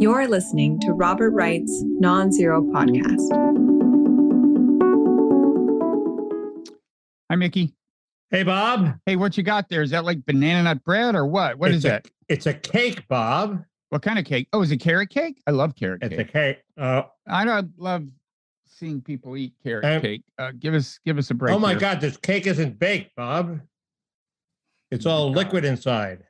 [0.00, 3.28] You're listening to Robert Wright's Non Zero Podcast.
[7.28, 7.74] Hi, Mickey.
[8.30, 8.94] Hey, Bob.
[9.06, 9.82] Hey, what you got there?
[9.82, 11.58] Is that like banana nut bread or what?
[11.58, 12.08] What it's is a, that?
[12.28, 13.64] It's a cake, Bob.
[13.90, 14.48] What kind of cake?
[14.52, 15.42] Oh, is it carrot cake?
[15.46, 16.20] I love carrot It's cake.
[16.20, 16.58] It's a cake.
[16.76, 18.06] Uh, I don't love
[18.66, 20.22] seeing people eat carrot Um, cake.
[20.38, 21.54] Uh, give us give us a break.
[21.54, 21.80] oh my here.
[21.80, 23.60] God, this cake isn't baked, Bob.
[24.90, 25.36] It's all God.
[25.38, 26.24] liquid inside.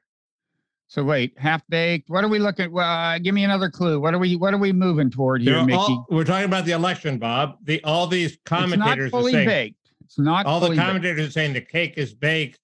[0.91, 2.09] So wait, half baked.
[2.09, 2.73] What are we looking?
[2.73, 4.01] Well, uh, give me another clue.
[4.01, 5.77] What are we What are we moving toward here, They're Mickey?
[5.77, 7.59] all- we're talking about the election, Bob.
[7.63, 9.91] The all these commentators it's not commentators are fully saying baked.
[10.05, 10.87] It's not all the fully baked.
[10.87, 12.59] commentators are saying the cake is baked.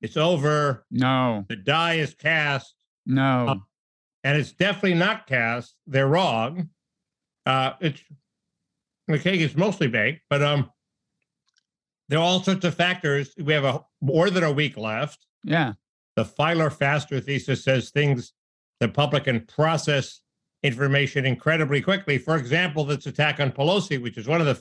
[0.00, 0.86] It's over.
[0.92, 2.74] No, The die is cast,
[3.06, 3.62] no.
[4.22, 5.74] and it's definitely not cast.
[5.88, 6.68] They're wrong.
[7.46, 8.00] Uh, it's
[9.08, 10.70] the cake is mostly baked, but um,
[12.08, 13.34] there are all sorts of factors.
[13.38, 15.26] We have a more than a week left.
[15.42, 15.72] yeah.
[16.16, 18.32] The Feiler Faster thesis says things
[18.80, 20.22] the public can process
[20.62, 22.18] information incredibly quickly.
[22.18, 24.60] For example, this attack on Pelosi, which is one of the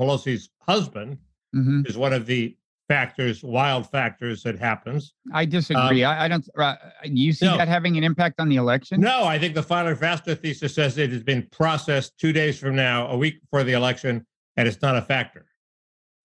[0.00, 1.18] Pelosi's husband,
[1.52, 2.56] hmm is one of the
[2.88, 5.12] factors, wild factors that happens.
[5.32, 6.02] I disagree.
[6.04, 6.46] I, I don't.
[6.58, 7.56] Uh, you see No.
[7.58, 9.00] that having an impact on the election?
[9.00, 12.74] No, I think the Feiler Faster thesis says it has been processed two days from
[12.74, 15.46] now, a week before the election, and it's not a factor.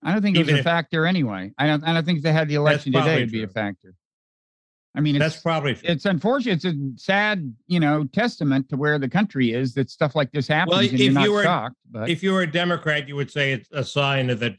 [0.03, 1.51] I don't think it was Even a if- factor anyway.
[1.57, 1.83] I don't.
[1.83, 3.93] I don't think if they had the election today, it'd be a factor.
[4.95, 5.87] I mean, it's That's probably true.
[5.89, 6.63] it's unfortunate.
[6.63, 10.47] It's a sad, you know, testament to where the country is that stuff like this
[10.49, 11.75] happens, and if you're not you were- shocked.
[11.89, 14.55] But if you were a Democrat, you would say it's a sign that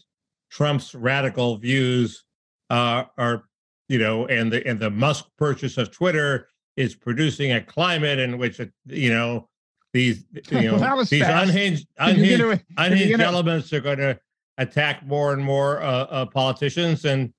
[0.51, 2.25] Trump's radical views
[2.71, 3.45] uh, are,
[3.89, 8.39] you know, and the and the Musk purchase of Twitter is producing a climate in
[8.39, 9.49] which, you know,
[9.93, 11.51] these you know was these fast.
[11.51, 14.19] unhinged unhinged, gonna- unhinged gonna- elements are going to
[14.57, 17.35] attack more and more uh, uh, politicians, and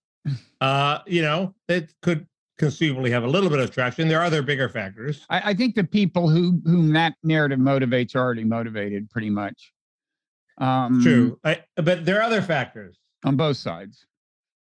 [0.62, 2.28] uh, you know, it could
[2.64, 4.08] conceivably have a little bit of traction.
[4.08, 5.26] There are other bigger factors.
[5.30, 9.74] I, I think the people who whom that narrative motivates are already motivated pretty much.
[10.58, 12.98] Um, True, I, but there are other factors.
[13.26, 14.06] on both sides.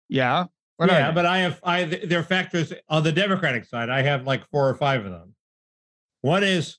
[0.09, 0.47] Yeah.
[0.77, 3.91] What yeah, but I have I there are factors on the Democratic side.
[3.91, 5.35] I have like four or five of them.
[6.23, 6.79] One is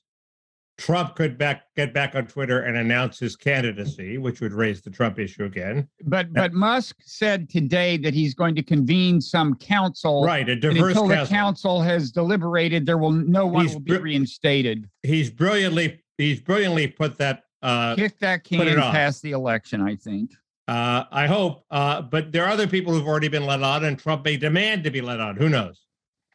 [0.82, 4.90] Trump could back get back on Twitter and announce his candidacy, which would raise the
[4.90, 5.88] Trump issue again.
[6.04, 10.24] But but Musk said today that he's going to convene some council.
[10.24, 11.34] Right, a diverse until the council.
[11.36, 14.90] council has deliberated, there will no one He's will be br- reinstated.
[15.04, 17.44] He's brilliantly he's brilliantly put that.
[17.62, 19.80] Uh, Kick that can past the election.
[19.80, 20.32] I think.
[20.66, 23.96] uh, I hope, uh, but there are other people who've already been let on, and
[23.96, 25.36] Trump may demand to be let on.
[25.36, 25.86] Who knows?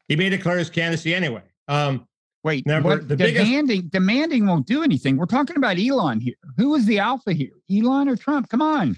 [0.07, 1.43] He may declare his candidacy anyway.
[1.67, 2.07] Um,
[2.47, 5.17] Wait, Number- what, the biggest- demanding demanding won't do anything.
[5.17, 6.35] We're talking about Elon here.
[6.55, 7.51] Who is the alpha here?
[7.69, 8.47] Elon or Trump?
[8.47, 8.97] Come on.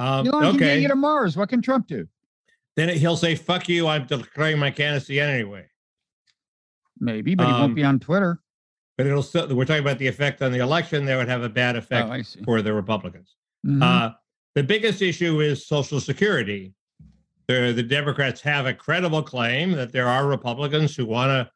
[0.00, 1.36] um, Elon can get okay, to Mars.
[1.36, 2.08] What can Trump do?
[2.74, 3.86] then he'll say, "Fuck you!
[3.86, 5.66] I'm declaring my candidacy anyway."
[6.98, 8.40] Maybe, but he Um, won't be on Twitter.
[8.98, 11.48] but it'll still we're talking about the effect on the election that would have a
[11.48, 13.82] bad effect Oh, for the republicans Mhm.
[13.82, 14.14] uh,
[14.56, 16.74] the biggest issue is social security
[17.48, 21.50] the, the democrats have a credible claim that there are republicans who want to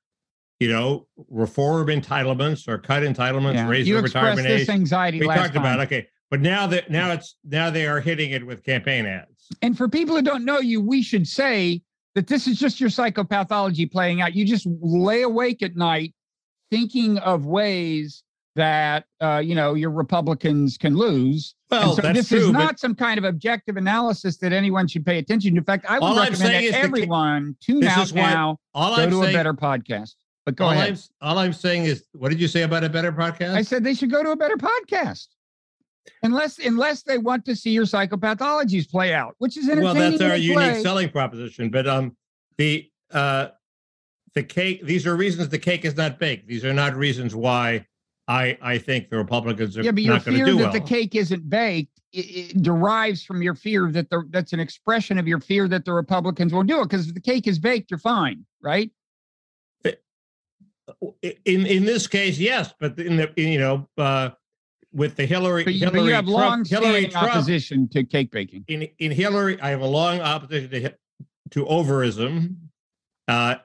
[0.61, 3.69] you know reform entitlements or cut entitlements Yeah.
[3.69, 5.63] raise you the retirement this age anxiety we talked time.
[5.63, 5.83] about it.
[5.85, 9.77] okay but now that now it's now they are hitting it with campaign ads And
[9.77, 11.83] for people who don't know you, we should say
[12.17, 14.35] that this is just your psychopathology playing out.
[14.35, 16.15] You just lay awake at night
[16.71, 18.25] thinking of ways
[18.57, 21.55] that uh, you know your Republicans can lose.
[21.71, 25.05] Well so that's this true is not some kind of objective analysis that anyone should
[25.07, 25.59] pay attention to.
[25.59, 29.03] In fact, I would recommend that is the everyone tune out why- now, all go
[29.03, 30.15] i'm to saying a better podcast.
[30.47, 30.91] But go all ahead.
[30.91, 33.85] I'm, all I'm saying is what did you say about a better podcast I said
[33.85, 35.27] they should go to a better podcast.
[36.23, 39.85] Unless unless they want to see your psychopathologies play out, which is entertaining.
[39.85, 40.83] well that's our unique play.
[40.83, 42.17] selling proposition but um
[42.59, 43.49] the uh
[44.35, 47.85] the cake these are reasons the cake is not baked these are not reasons why
[48.29, 50.63] i i think the republicans are Yeah, but your not going to fear do that
[50.65, 54.61] well the cake isn't baked it, it derives from your fear that the that's an
[54.61, 56.85] expression of your fear that the Republicans will do it.
[56.85, 58.91] Because if the cake is baked, you're fine, right?
[61.23, 64.31] In in this case yes but in the in, you know uh
[64.93, 68.05] with the hillary But you, but hillary you have Trump, long hillary trump opposition to
[68.05, 68.65] cake baking.
[68.69, 70.95] in in hillary i have a long opposition to
[71.51, 72.55] to overism
[73.29, 73.57] uh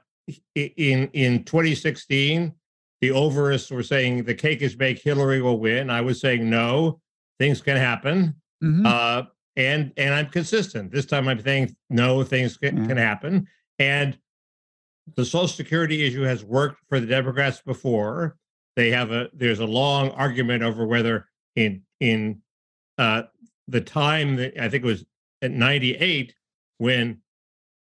[0.55, 2.53] in in 2016
[3.01, 6.99] the overists were saying the cake is baked hillary will win i was saying no
[7.39, 8.85] things can happen Mhm.
[8.85, 9.25] uh,
[9.55, 10.91] and and I'm consistent.
[10.91, 12.85] This time I'm saying no, things can, Yeah.
[12.87, 13.47] can happen,
[13.79, 14.15] and
[15.15, 18.37] the Social Security issue has worked for the Democrats before.
[18.75, 22.41] They have a there's a long argument over whether in in
[22.97, 23.23] uh,
[23.67, 25.05] the time that I think it was
[25.41, 26.33] at 98
[26.77, 27.21] when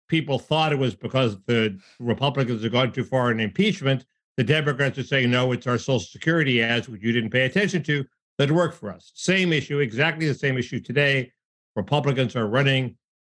[0.07, 4.05] people thought it was because the Republicans had gone too far in impeachment
[4.39, 7.83] the Democrats are saying, no, it's our Social Security ads, which you didn't pay attention
[7.83, 8.05] to,
[8.37, 9.11] that work for us.
[9.13, 11.29] Same issue, exactly the same issue today.
[11.75, 12.95] Republicans are running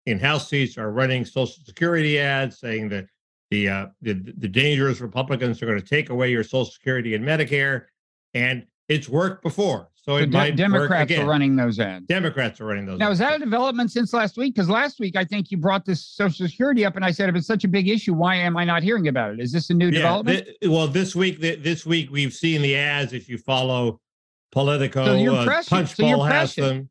[0.07, 3.05] in House seats, are running Social Security ads saying that
[3.49, 7.25] the uh, the, the dangerous Republicans are going to take away your Social Security and
[7.25, 7.85] Medicare,
[8.33, 9.89] and it's worked before.
[9.95, 12.05] So, So it De- might Democrats are running those ads.
[12.07, 12.99] Democrats are running those.
[12.99, 14.55] Now, is that a development since last week?
[14.55, 17.35] Because last week I think you brought this Social Security up, and I said if
[17.35, 19.39] it's such a big issue, why am I not hearing about it?
[19.39, 20.47] Is this a new development?
[20.61, 23.13] thi- well, this week, thi- this week we've seen the ads.
[23.13, 23.99] If you follow
[24.51, 25.65] Politico, So you're uh, prescient.
[25.89, 26.89] So Punchbowl has them.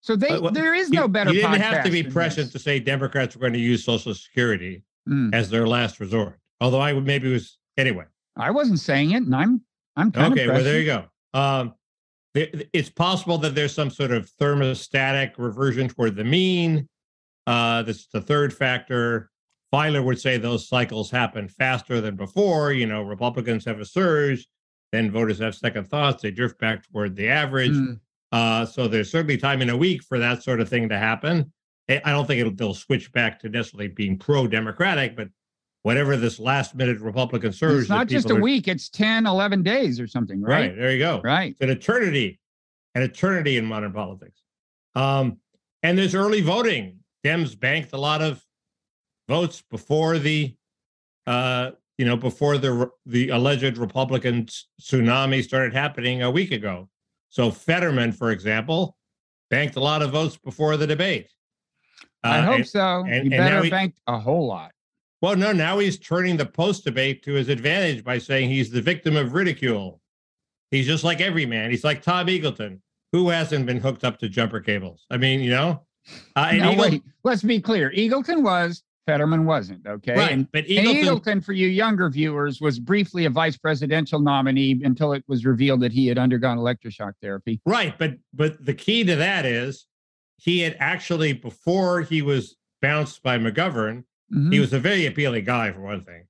[0.00, 1.32] so they, Uh, well, there is no better.
[1.32, 4.82] You didn't have to be prescient to say Democrats were going to use Social Security
[5.08, 5.34] Mm.
[5.34, 6.38] as their last resort.
[6.60, 8.04] Although I would maybe was anyway.
[8.36, 9.60] I wasn't saying it, and I'm
[9.96, 11.04] I'm kind Okay, of well there you go.
[11.34, 11.74] Um,
[12.34, 16.88] it's possible that there's some sort of thermostatic reversion toward the mean.
[17.46, 19.30] Uh, this is the third factor.
[19.74, 22.72] Feiler would say those cycles happen faster than before.
[22.72, 24.46] You know, Republicans have a surge,
[24.92, 26.22] then voters have second thoughts.
[26.22, 27.72] They drift back toward the average.
[27.72, 28.00] Mm.
[28.30, 31.52] Uh, so there's certainly time in a week for that sort of thing to happen.
[31.88, 35.28] I don't think it'll, they'll switch back to necessarily being pro-democratic, but
[35.82, 39.98] whatever this last-minute Republican surge, It's not just a are- week; it's 10, 11 days
[40.00, 40.68] or something, Right.
[40.68, 40.76] right?
[40.76, 41.20] there you go.
[41.22, 41.50] Right.
[41.52, 42.40] It's an eternity,
[42.94, 44.40] an eternity in modern politics.
[44.94, 45.38] Um,
[45.82, 46.98] and there's early voting.
[47.24, 48.42] Dems banked a lot of
[49.28, 50.54] votes before the,
[51.26, 54.46] uh, you know, before the the alleged Republican
[54.80, 56.88] tsunami started happening a week ago.
[57.28, 58.96] So Fetterman, for example,
[59.50, 61.30] banked a lot of votes before the debate.
[62.24, 63.04] I Uh, hope and- so.
[63.06, 64.72] and- you and better bank a whole lot.
[65.20, 68.82] well, no, now he's turning the post debate to his advantage by saying he's the
[68.82, 70.00] victim of ridicule.
[70.70, 71.70] He's just like every man.
[71.70, 72.80] He's like Tom Eagleton,
[73.12, 75.04] who hasn't been hooked up to jumper cables.
[75.10, 75.84] I mean, you know,
[76.34, 77.90] uh, and Eagle- wait, let's be clear.
[77.96, 79.84] Eagleton was, Fetterman wasn't.
[79.86, 80.14] Okay.
[80.16, 80.30] right?
[80.32, 84.80] And, but and Eagleton, Eagleton, for you younger viewers, was briefly a vice presidential nominee
[84.84, 87.60] until it was revealed that he had undergone electroshock therapy.
[87.66, 87.96] right?
[87.98, 89.86] But but the key to that is
[90.42, 94.02] he had actually before he was bounced by McGovern,
[94.32, 94.52] Mhm.
[94.52, 96.24] he was a very appealing guy for one thing,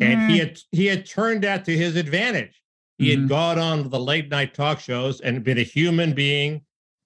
[0.00, 0.40] and he Mm.
[0.40, 2.62] had he had turned that to his advantage.
[2.98, 3.28] He had Mhm.
[3.28, 6.62] gone on the late night talk shows and been a human being,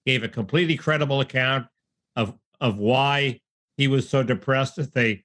[0.07, 1.67] gave a completely credible account
[2.17, 3.41] of of why
[3.77, 5.25] he was so depressed that they,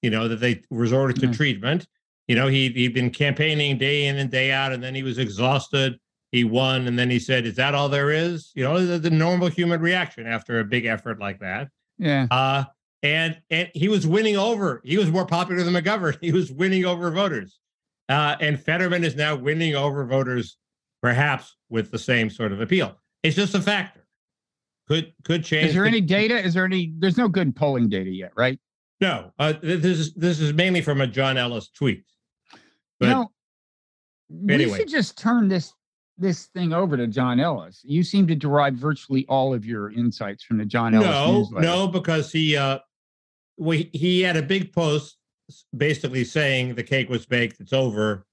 [0.00, 1.32] you know, that they resorted to Yeah.
[1.32, 1.86] treatment.
[2.28, 5.18] You know, he he'd been campaigning day in and day out, and then he was
[5.18, 5.98] exhausted.
[6.32, 9.10] He won, and then he said, "Is that all there is?" You know, the, the
[9.10, 11.68] normal human reaction after a big effort like that.
[11.98, 12.26] yeah.
[12.30, 12.64] Uh,
[13.02, 14.82] and and he was winning over.
[14.84, 16.18] He was more popular than McGovern.
[16.20, 17.58] He was winning over voters.
[18.08, 20.56] Uh, and Fetterman is now winning over voters,
[21.02, 22.98] perhaps with the same sort of appeal.
[23.22, 24.04] It's just a factor.
[24.88, 25.68] Could could change.
[25.68, 26.42] Is there the- any data?
[26.44, 26.92] Is there any?
[26.98, 28.58] There's no good polling data yet, right?
[29.00, 29.32] No.
[29.38, 32.04] Uh, this is this is mainly from a John Ellis tweet.
[32.98, 33.30] But you know,
[34.28, 34.78] we anyway.
[34.78, 35.72] should just turn this
[36.18, 37.80] this thing over to John Ellis.
[37.84, 41.66] You seem to derive virtually all of your insights from the John Ellis no, newsletter.
[41.66, 42.78] no, because he uh,
[43.56, 45.16] he- he had a big post
[45.76, 47.60] basically saying the cake was baked.
[47.60, 48.26] It's over.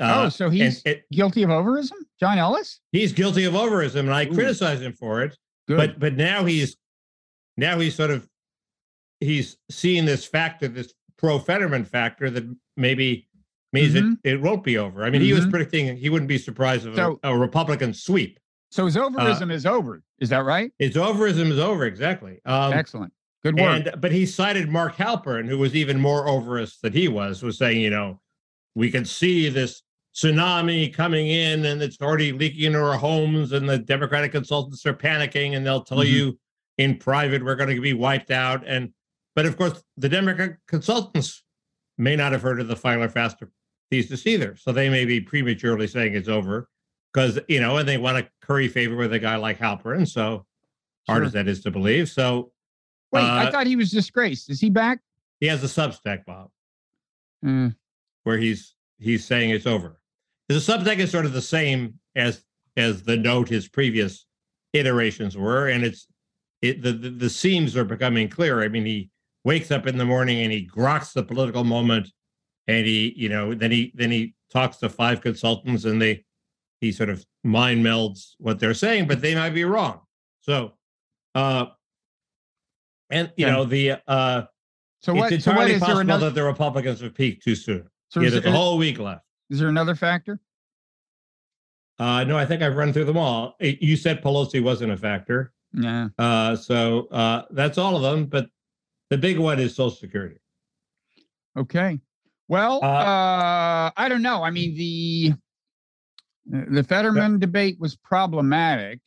[0.00, 2.80] Uh, oh, so he's it, guilty of overism, John Ellis.
[2.92, 4.32] he's guilty of overism, and I Ooh.
[4.32, 5.36] criticize him for it.
[5.68, 5.76] Good.
[5.76, 6.76] But but now he's
[7.58, 8.26] now he's sort of
[9.20, 12.44] he's seeing this factor, this pro Fetterman factor that
[12.76, 13.28] maybe
[13.72, 14.18] means Mhm.
[14.24, 15.04] it, it won't be over.
[15.04, 15.50] I mean, he was Mhm.
[15.50, 18.38] predicting he wouldn't be surprised if So- a, a Republican sweep.
[18.70, 20.02] so his uh, overism is over.
[20.18, 20.70] Is that right?
[20.78, 22.40] His overism is over exactly.
[22.44, 23.12] Um, Excellent.
[23.42, 23.86] Good work.
[23.86, 27.58] and but he cited Mark Halperin, who was even more overist than he was, was
[27.58, 28.20] saying, you know,
[28.74, 29.82] we can see this
[30.14, 34.94] tsunami coming in and it's already leaking into our homes, and the Democratic consultants are
[34.94, 36.10] panicking, and they'll tell Mhm.
[36.10, 36.38] you
[36.78, 38.62] in private we're going to be wiped out.
[38.66, 38.92] And
[39.34, 41.42] but of course, the Democratic consultants
[41.98, 43.50] may not have heard of the Feiler Faster
[43.92, 46.66] thesis either, so they may be prematurely saying it's over
[47.12, 50.08] because you know, and they want to curry favor with a guy like Halperin.
[50.08, 50.46] So
[51.06, 52.52] hard as that is to believe, so.
[53.12, 54.48] Wait, I uh, thought he was disgraced.
[54.48, 55.00] Is he back?
[55.40, 56.48] He has a Substack, Bob,
[57.44, 57.76] Mm,
[58.22, 59.98] where he's he's saying it's over.
[60.48, 62.42] The Substack is sort of the same as
[62.78, 64.24] as the note his previous
[64.72, 66.06] iterations were, and it's
[66.62, 68.62] it the the, the seams are becoming clearer.
[68.62, 69.10] I mean, he
[69.44, 72.08] wakes up in the morning and he groks the political moment,
[72.68, 76.24] and he you know then he then he talks to five consultants and they
[76.80, 80.00] he sort of mind melds what they're saying, but they might be wrong.
[80.40, 80.72] So,
[81.34, 81.66] uh,
[83.10, 83.52] and you Okay.
[83.54, 84.42] know the uh.
[85.00, 85.28] so it's what?
[85.42, 86.26] So what entirely there possible another?
[86.30, 87.88] that the Republicans have peaked too soon.
[88.08, 89.24] So yeah, is, there's a whole week left.
[89.50, 90.40] is there another factor?
[91.98, 93.54] Uh, no, I think I've run through them all.
[93.60, 96.08] Eh, You said Pelosi wasn't a factor, Yeah.
[96.18, 98.26] uh, so uh, that's all of them.
[98.26, 98.48] But
[99.10, 100.40] the big one is Social Security.
[101.56, 102.00] Okay.
[102.52, 104.42] Well, Uh, uh, I don't know.
[104.42, 105.32] I mean, the
[106.44, 109.00] the Fetterman debate was problematic.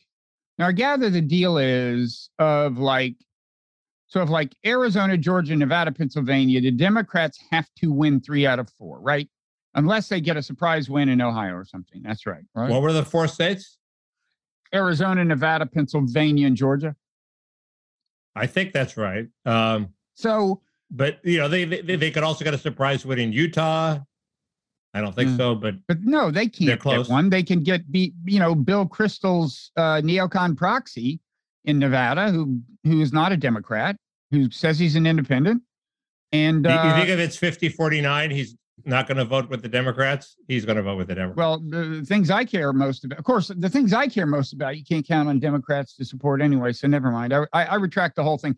[0.57, 3.13] Now, I gather the deal is of like,
[4.07, 8.67] so of like Arizona, Georgia, Nevada, Pennsylvania, the Democrats have to win three out of
[8.71, 9.29] four, right?
[9.75, 12.01] Unless they get a surprise win in Ohio or something.
[12.01, 12.45] That's right.
[12.55, 12.71] Right.
[12.71, 13.77] What were the four states?
[14.73, 16.95] Arizona, Nevada, Pennsylvania, and Georgia.
[18.35, 19.27] I think that's right.
[19.45, 20.61] Um, So
[20.91, 23.99] but you know, they, they they could also get a surprise win in Utah.
[24.93, 25.37] I don't think Hmm.
[25.37, 27.29] so, but But no, they can't get one.
[27.29, 31.19] They can get beat, you know, Bill Kristol's uh, neocon proxy
[31.65, 33.97] in Nevada, who who is not a Democrat,
[34.31, 35.63] who says he's an independent.
[36.31, 39.61] And you- you uh, think if it's 50 49, he's not going to vote with
[39.61, 40.35] the Democrats?
[40.47, 41.37] He's going to vote with the Democrats.
[41.37, 44.77] well, the things I care most about, of course, the things I care most about,
[44.77, 46.71] you can't count on Democrats to support anyway.
[46.73, 47.33] So never mind.
[47.33, 48.55] I I, I retract the whole thing.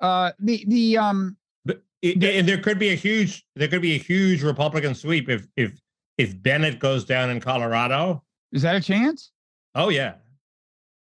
[0.00, 3.94] Uh, the the um But it, and there could be a huge there could be
[3.94, 5.80] a huge Republican sweep if if
[6.18, 8.22] if Bennet goes down in Colorado.
[8.52, 9.30] is that a chance?
[9.74, 10.14] Oh yeah.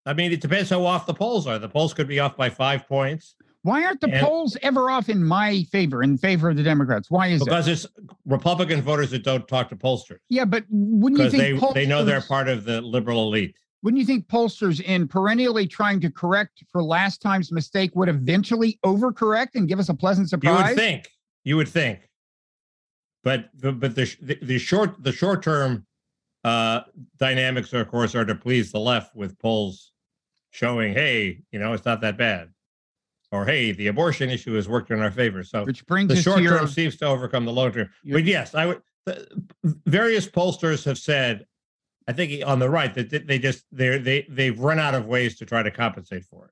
[0.05, 1.57] I mean, it depends how off the polls are.
[1.57, 5.07] The polls could be off by five points Why aren't the And- polls ever off
[5.07, 7.09] in my favor, in favor of the Democrats?
[7.09, 7.45] Why is that?
[7.45, 7.85] because it's
[8.25, 11.87] Republican voters that don't talk to pollsters Yeah, but wouldn't you because think they they
[11.87, 13.55] know they're part of the liberal elite.
[13.83, 18.79] Wouldn't you think pollsters in perennially trying to correct for last time's mistake would eventually
[18.85, 20.57] overcorrect and give us a pleasant surprise?
[20.59, 21.09] You would think.
[21.43, 22.09] You would think.
[23.23, 25.85] But the but the the, the short the short term
[26.43, 26.81] uh,
[27.19, 29.91] dynamics, of course, are to please the left with polls
[30.51, 32.49] showing, hey, you know, it's not that bad,
[33.31, 35.43] or hey, the abortion issue has worked in our favor.
[35.43, 37.89] So Which brings the short your, term seems to overcome the long term.
[38.03, 38.81] your- But yes, I would.
[39.05, 39.27] The,
[39.85, 41.45] various pollsters have said,
[42.07, 45.37] I think on the right that they- just they they they've run out of ways
[45.37, 46.51] to try to compensate for it,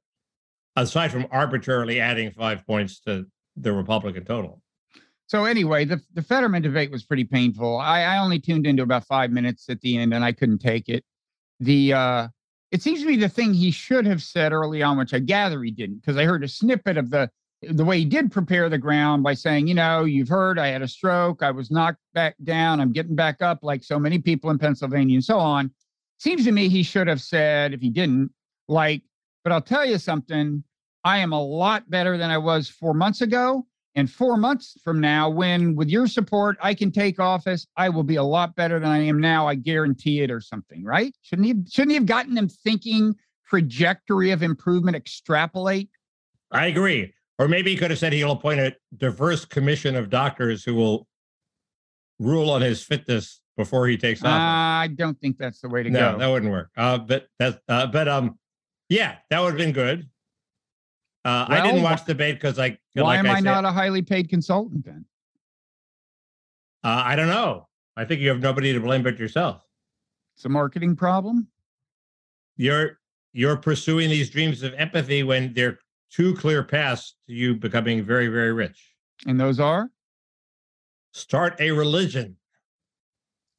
[0.75, 4.61] aside from arbitrarily adding five points to the Republican total.
[5.27, 7.77] So anyway, the the Fetterman debate was pretty painful.
[7.77, 10.89] I, I only tuned into about five minutes at the end, and I couldn't take
[10.89, 11.03] it.
[11.59, 12.27] The uh,
[12.71, 15.61] it seems to be the thing he should have said early on, which I gather
[15.61, 17.29] he didn't, because I heard a snippet of the
[17.61, 20.81] the way he did prepare the ground by saying, you know, you've heard I had
[20.81, 24.49] a stroke, I was knocked back down, I'm getting back up, like so many people
[24.49, 25.71] in Pennsylvania, and so on.
[26.17, 28.31] Seems to me he should have said, if he didn't,
[28.67, 29.03] like,
[29.43, 30.63] but I'll tell you something,
[31.03, 33.65] I am a lot better than I was four months ago.
[33.93, 38.03] And four months from now, when with your support I can take office, I will
[38.03, 39.47] be a lot better than I am now.
[39.47, 41.13] I guarantee it, or something, right?
[41.23, 41.55] Shouldn't he?
[41.69, 43.15] Shouldn't he have gotten them thinking
[43.49, 45.89] trajectory of improvement, extrapolate?
[46.51, 47.13] I agree.
[47.39, 51.07] Or maybe he could have said he'll appoint a diverse commission of doctors who will
[52.19, 54.31] rule on his fitness before he takes office.
[54.31, 56.11] I don't think that's the way to no, go.
[56.13, 56.69] No, that wouldn't work.
[56.77, 58.37] Uh, but that, uh, but um,
[58.89, 60.07] yeah, that would have been good.
[61.23, 63.71] Uh, I didn't watch the debate because I Why like am I, said, not a
[63.71, 65.05] highly paid consultant then?
[66.83, 67.67] Uh, I don't know.
[67.95, 69.61] I think you have nobody to blame but yourself.
[70.35, 71.47] It's a marketing problem.
[72.57, 72.99] You're
[73.33, 75.79] you're pursuing these dreams of empathy when they're
[76.11, 78.93] two clear paths to you becoming very very rich.
[79.25, 79.89] And those are?
[81.13, 82.37] Start a religion.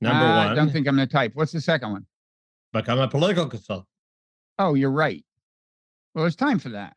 [0.00, 1.32] Number Uh, one, I don't think I'm going to type.
[1.34, 2.06] What's the second one?
[2.72, 3.86] become a political consultant.
[4.58, 5.22] Oh, you're right.
[6.14, 6.96] Well, it's time for that.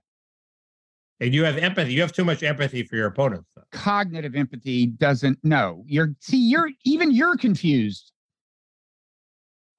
[1.20, 1.94] And you have empathy.
[1.94, 3.50] You have too much empathy for your opponents.
[3.56, 3.64] Though.
[3.72, 5.84] Cognitive empathy doesn't know.
[5.86, 8.12] You're see, you're even you're confused.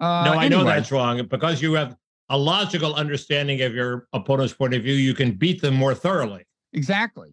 [0.00, 1.26] Uh, no, I know that's wrong.
[1.26, 1.96] Because you have
[2.28, 6.44] a logical understanding of your opponent's point of view, you can beat them more thoroughly.
[6.72, 7.28] Exactly.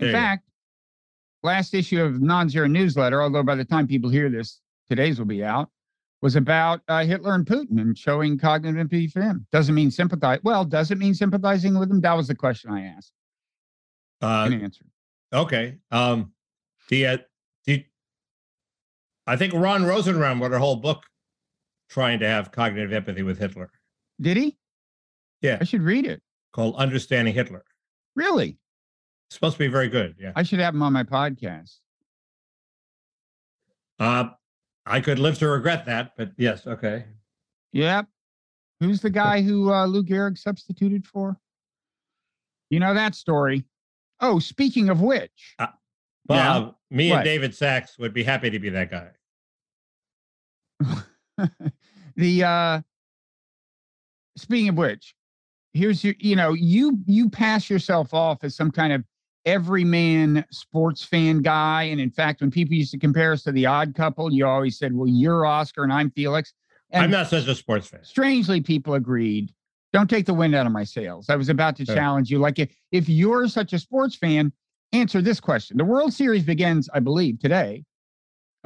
[0.00, 0.44] In There fact,
[1.42, 5.44] last issue of Non-Zero newsletter, although by the time people hear this, today's will be
[5.44, 5.70] out,
[6.22, 9.46] was about uh, Hitler and Putin and showing cognitive empathy for him.
[9.52, 10.40] Doesn't mean sympathize.
[10.42, 12.00] Well, does it mean sympathizing with him?
[12.00, 13.12] That was the question I asked.
[14.20, 14.88] Uh, And answered.
[15.32, 15.76] okay.
[15.90, 16.32] Um,
[16.88, 17.18] the, uh,
[17.66, 17.84] the
[19.26, 21.04] I think Ron Rosenbaum wrote a whole book
[21.90, 23.70] trying to have cognitive empathy with Hitler
[24.20, 24.56] Did he?
[25.42, 25.58] Yeah.
[25.60, 26.22] I should read it.
[26.52, 27.64] called Understanding Hitler.
[28.14, 28.58] Really?
[29.28, 30.14] It's supposed to be very good.
[30.18, 30.32] Yeah.
[30.36, 31.76] I should have him on my podcast.
[33.98, 34.28] Uh,
[34.86, 36.66] I could live to regret that, but yes.
[36.66, 37.04] Okay.
[37.72, 38.06] Yep.
[38.80, 41.36] Who's the guy who uh, Lou Gehrig substituted for?
[42.70, 43.64] You know that story.
[44.20, 45.68] Oh, speaking of which, Well,
[46.30, 46.54] Yeah.
[46.56, 47.16] uh, me What?
[47.18, 49.10] and David Sacks would be happy to be that guy.
[52.16, 52.80] the uh
[54.36, 55.14] speaking of which
[55.72, 59.04] here's your you know you you pass yourself off as some kind of
[59.44, 63.64] everyman sports fan guy and in fact when people used to compare us to the
[63.66, 66.52] odd couple you always said well you're oscar and i'm felix
[66.90, 68.02] and I'm not such a sports fan.
[68.04, 69.52] strangely people agreed
[69.92, 71.94] don't take the wind out of my sails i was about to Yeah.
[71.94, 74.52] challenge you like if, if you're such a sports fan
[74.92, 77.84] answer this question the world series begins i believe today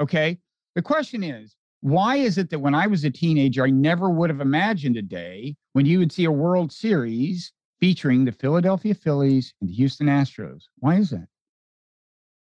[0.00, 0.38] Okay.
[0.76, 4.30] The question is, why is it that when I was a teenager, I never would
[4.30, 9.54] have imagined a day when you would see a World Series featuring the Philadelphia Phillies
[9.60, 10.64] and the Houston Astros?
[10.78, 11.26] Why is that?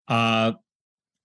[0.07, 0.53] Uh,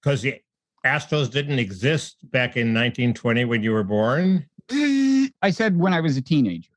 [0.00, 0.40] because the
[0.84, 4.46] Astros didn't exist back in 1920 when you were born.
[4.70, 6.70] I said when I was a teenager.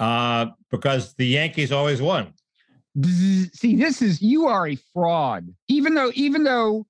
[0.00, 2.32] Uh, because the Yankees always won.
[3.04, 5.54] See, this is you are a fraud.
[5.68, 6.86] Even though, even though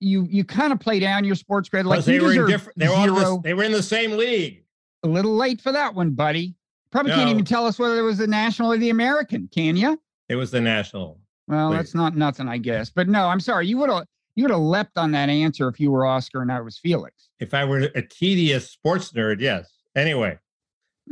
[0.00, 2.78] you you kind of play down your sports grade like they were in different.
[2.78, 4.64] They were, the, they were in the same league.
[5.02, 6.54] a little late for that one, buddy.
[6.90, 10.00] Probably can't even tell us whether it was the National or the American, can you?
[10.28, 11.18] It was the National.
[11.48, 12.88] Well, that's not nothing, I guess.
[12.90, 13.66] But no, I'm sorry.
[13.66, 14.04] You would have
[14.36, 17.28] you would have leapt on that answer if you were Oscar and I was Felix.
[17.40, 19.70] If I were a tedious sports nerd, yes.
[19.96, 20.38] Anyway,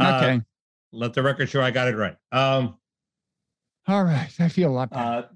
[0.00, 0.40] Uh, Okay.
[0.92, 2.16] let the record show I got it right.
[2.32, 2.76] Um,
[3.86, 4.30] All right.
[4.38, 5.28] I feel a lot better.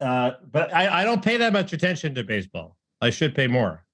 [0.00, 2.76] uh, uh, but I, I don't pay that much attention to baseball.
[3.00, 3.84] I should pay more.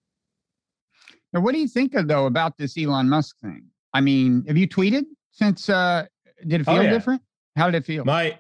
[1.33, 3.65] now, what do you think of though about this Elon Musk thing?
[3.95, 6.07] I mean, have you tweeted since uh
[6.47, 6.91] did it Oh, feel yeah.
[6.91, 7.23] different?
[7.57, 8.05] How did it feel?
[8.05, 8.39] My,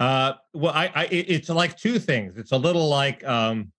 [0.00, 2.36] uh, well, I, I, it- it's like two things.
[2.36, 3.70] It's a little like, um,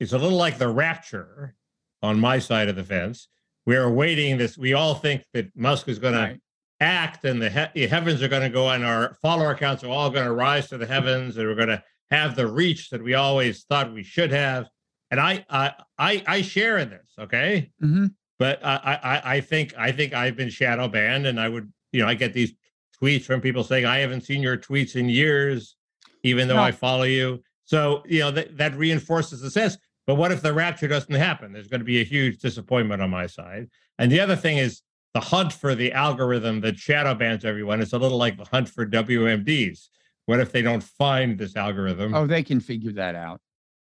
[0.00, 1.54] it's a little like the rapture
[2.02, 3.28] on my side of the fence.
[3.66, 4.58] We're awaiting this.
[4.58, 6.34] We all think that Musk is going Right.
[6.34, 6.40] to
[6.80, 9.88] act, and the, he- the heavens are going to go, and our follower accounts are
[9.90, 13.02] all going to rise to the heavens, and we're going to have the reach that
[13.02, 14.66] we always thought we should have.
[15.10, 17.12] And I, I, I, I share in this.
[17.18, 18.06] Okay hmm
[18.38, 22.00] but I, I, I think I think I've been shadow banned, and I would, you
[22.00, 22.54] know, I get these
[23.00, 25.76] tweets from people saying I haven't seen your tweets in years,
[26.22, 26.62] even though No.
[26.62, 27.42] I follow you.
[27.66, 29.76] So you know that that reinforces the sense.
[30.06, 31.52] But what if the rapture doesn't happen?
[31.52, 33.68] There's going to be a huge disappointment on my side.
[33.98, 34.80] And the other thing is
[35.12, 37.82] the hunt for the algorithm that shadow bans everyone.
[37.82, 39.88] It's a little like the hunt for WMDs.
[40.30, 42.14] What if they don't find this algorithm?
[42.14, 43.40] Oh, they can figure that out.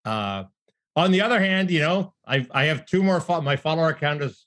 [0.05, 0.45] Uh,
[0.95, 3.19] on the other hand, you know, I I have two more.
[3.19, 4.45] Fo- my follower account is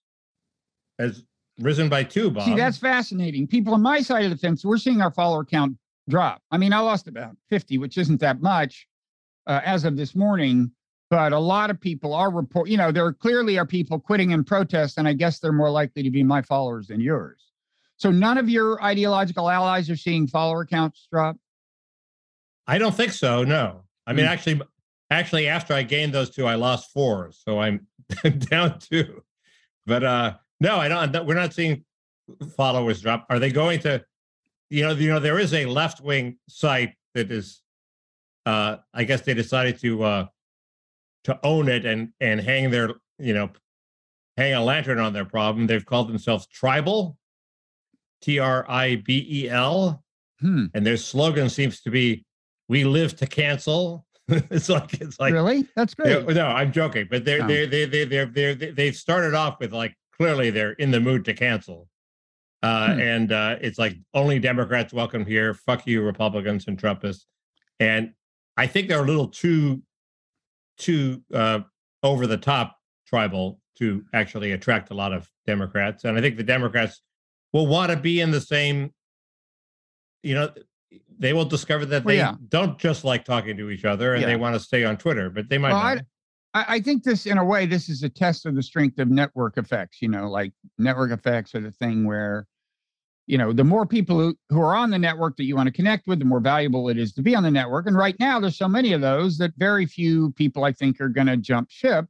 [1.00, 1.24] has
[1.58, 2.30] risen by two.
[2.30, 2.44] Bob.
[2.44, 3.48] See, that's fascinating.
[3.48, 5.76] People on my side of the fence, we're seeing our follower count
[6.08, 6.44] drop.
[6.52, 8.88] I mean, I lost about 50, which isn't that much
[9.48, 10.70] uh, as of this morning.
[11.10, 14.44] But a lot of people are report, you know, there clearly are people quitting in
[14.44, 17.54] protest, and I guess they're more likely to be my followers than yours.
[17.96, 21.38] So none of your ideological allies are seeing follower counts drop.
[22.68, 23.44] I don't think so.
[23.44, 24.32] No, I mean, Hmm.
[24.32, 24.62] actually,
[25.10, 27.88] actually, after I gained those two, I lost four, so I'm
[28.50, 29.24] down two.
[29.86, 31.26] But uh, no, I don't.
[31.26, 31.86] We're not seeing
[32.56, 33.26] followers drop.
[33.30, 34.04] Are they going to?
[34.70, 37.62] You know, you know, there is a left wing site that is.
[38.46, 40.26] Uh, I guess they decided to uh,
[41.26, 43.50] to own it and and hang their you know
[44.38, 45.68] hang a lantern on their problem.
[45.68, 47.16] They've called themselves Tribel,
[48.22, 50.04] T R I B E L
[50.40, 50.66] Hmm.
[50.76, 52.24] and their slogan seems to be
[52.68, 55.66] "We live to cancel." it's like it's like really?
[55.76, 56.28] That's great.
[56.28, 57.48] no, I'm joking, but they're Oh.
[57.48, 61.00] they're they they they're they're they- they've started off with like clearly they're in the
[61.00, 61.88] mood to cancel,
[62.64, 63.00] uh, Hmm.
[63.00, 65.54] and uh, it's like only Democrats welcome here.
[65.54, 67.26] Fuck you, Republicans and Trumpists,
[67.80, 68.14] and
[68.58, 69.82] I think they're a little too
[70.78, 71.60] too uh,
[72.04, 72.78] over the top
[73.08, 77.02] tribal to actually attract a lot of Democrats, and I think the Democrats
[77.54, 78.92] will want to be in the same.
[80.24, 80.50] You know,
[81.20, 82.36] they will discover that Well, they yeah.
[82.50, 84.28] don't just like talking to each other, and Yeah.
[84.28, 85.74] they want to stay on Twitter, but they might.
[85.74, 86.02] Well.
[86.54, 89.10] I, I think this, in a way, this is a test of the strength of
[89.10, 90.02] network effects.
[90.02, 92.48] You know, like network effects are the thing where,
[93.28, 95.74] you know, the more people who, who are on the network that you want to
[95.74, 97.86] connect with, the more valuable it is to be on the network.
[97.86, 101.10] And right now, there's so many of those that very few people, I think, are
[101.10, 102.06] going to jump ship.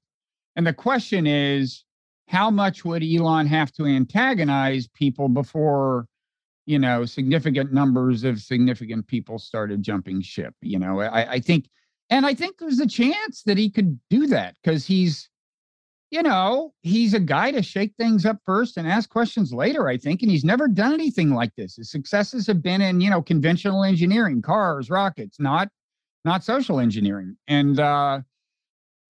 [0.56, 1.84] And the question is,
[2.28, 6.08] how much would Elon have to antagonize people before,
[6.68, 10.54] you know, significant numbers of significant people started jumping ship?
[10.62, 11.70] You know, I, I think
[12.10, 15.30] and I think there's a chance that he could do that because he's,
[16.12, 19.98] you know, he's a guy to shake things up first and ask questions later, I
[19.98, 20.22] think.
[20.22, 21.76] And he's never done anything like this.
[21.76, 25.70] His successes have been in, you know, conventional engineering, cars, rockets, not
[26.24, 27.38] not social engineering.
[27.48, 28.22] And uh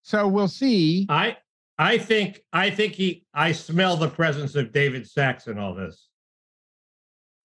[0.04, 1.06] so we'll see.
[1.10, 1.38] I
[1.78, 6.07] I think I think he I smell the presence of David Sacks in all this.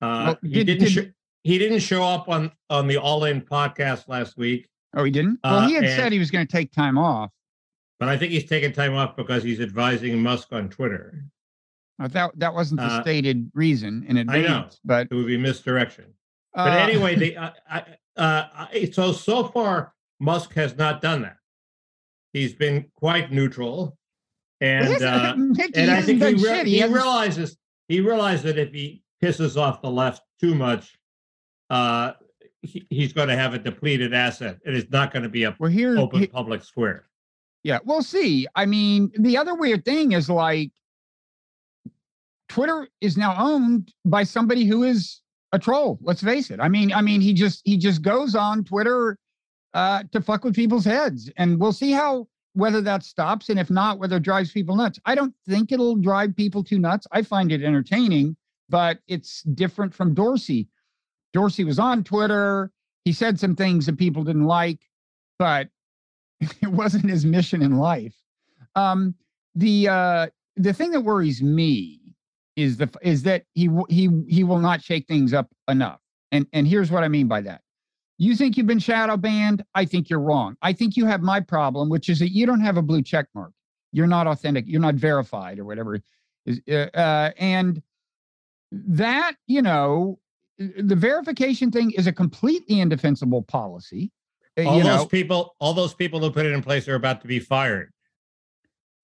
[0.02, 1.12] Uh, Well, he did- didn't did- sho-
[1.44, 5.38] he didn't show up on on the All In podcast last week, Oh, he didn't?
[5.44, 7.30] Well, Uh, he had and- said he was going to take time off.
[8.00, 11.24] but I think he's taking time off because he's advising Musk on Twitter.
[12.00, 14.32] Uh, That that wasn't the Uh, stated reason in I know.
[14.40, 14.80] advance.
[14.84, 16.12] But It would be misdirection.
[16.52, 17.78] But uh, anyway, they I, I,
[18.16, 21.36] uh, I- so so far Musk has not done that.
[22.32, 23.96] He's been quite neutral,
[24.60, 26.66] and uh, and I think he, re- shit.
[26.66, 27.56] he realizes
[27.88, 30.98] he realizes that if he pisses off the left too much,
[31.70, 32.12] uh,
[32.62, 34.58] he, he's going to have a depleted asset.
[34.64, 37.06] It is not going to be a Well, here, open he- public square.
[37.64, 38.46] Yeah, we'll see.
[38.56, 40.72] I mean, the other weird thing is like
[42.48, 45.20] Twitter is now owned by somebody who is
[45.52, 45.98] a troll.
[46.02, 46.58] Let's face it.
[46.60, 49.16] I mean, I mean, he just he just goes on Twitter
[49.74, 53.70] uh, to fuck with people's heads, and we'll see how whether that stops, and if
[53.70, 54.98] not, whether it drives people nuts.
[55.06, 57.06] I don't think it'll drive people too nuts.
[57.12, 58.36] I find it entertaining,
[58.72, 60.66] but it's different from Dorsey.
[61.34, 62.72] Dorsey was on Twitter.
[63.04, 64.80] He said some things that people didn't like,
[65.38, 65.68] but
[66.40, 68.14] it wasn't his mission in life.
[68.74, 69.14] Um,
[69.54, 72.00] the uh, the thing that worries me
[72.56, 76.00] is the is that he he he will not shake things up enough.
[76.32, 77.60] And and here's what I mean by that.
[78.16, 79.62] You think you've been shadow banned?
[79.74, 80.56] I think you're wrong.
[80.62, 83.26] I think you have my problem, which is that you don't have a blue check
[83.34, 83.52] mark.
[83.92, 84.64] You're not authentic.
[84.66, 86.00] You're not verified or whatever.
[86.48, 87.82] Uh, uh, and
[88.72, 90.18] that you know,
[90.58, 94.10] the verification thing is a completely indefensible policy.
[94.58, 96.94] Uh, all you those know, people, all those people who put it in place are
[96.94, 97.92] about to be fired.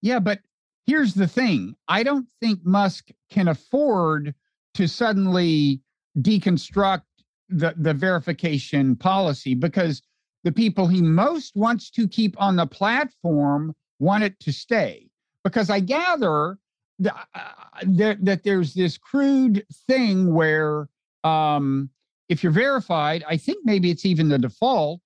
[0.01, 0.41] Yeah, but
[0.87, 4.35] here's the thing I don't think Musk can afford
[4.75, 5.81] to suddenly
[6.19, 7.03] deconstruct
[7.49, 10.03] the, the verification policy because
[10.45, 15.09] the people he most wants to keep on the platform want it to stay.
[15.45, 16.59] Because I gather
[17.01, 17.41] that, uh,
[17.85, 20.89] that, that there's this crude thing where
[21.25, 21.91] um,
[22.29, 25.01] if you're verified, I think maybe it's even the default.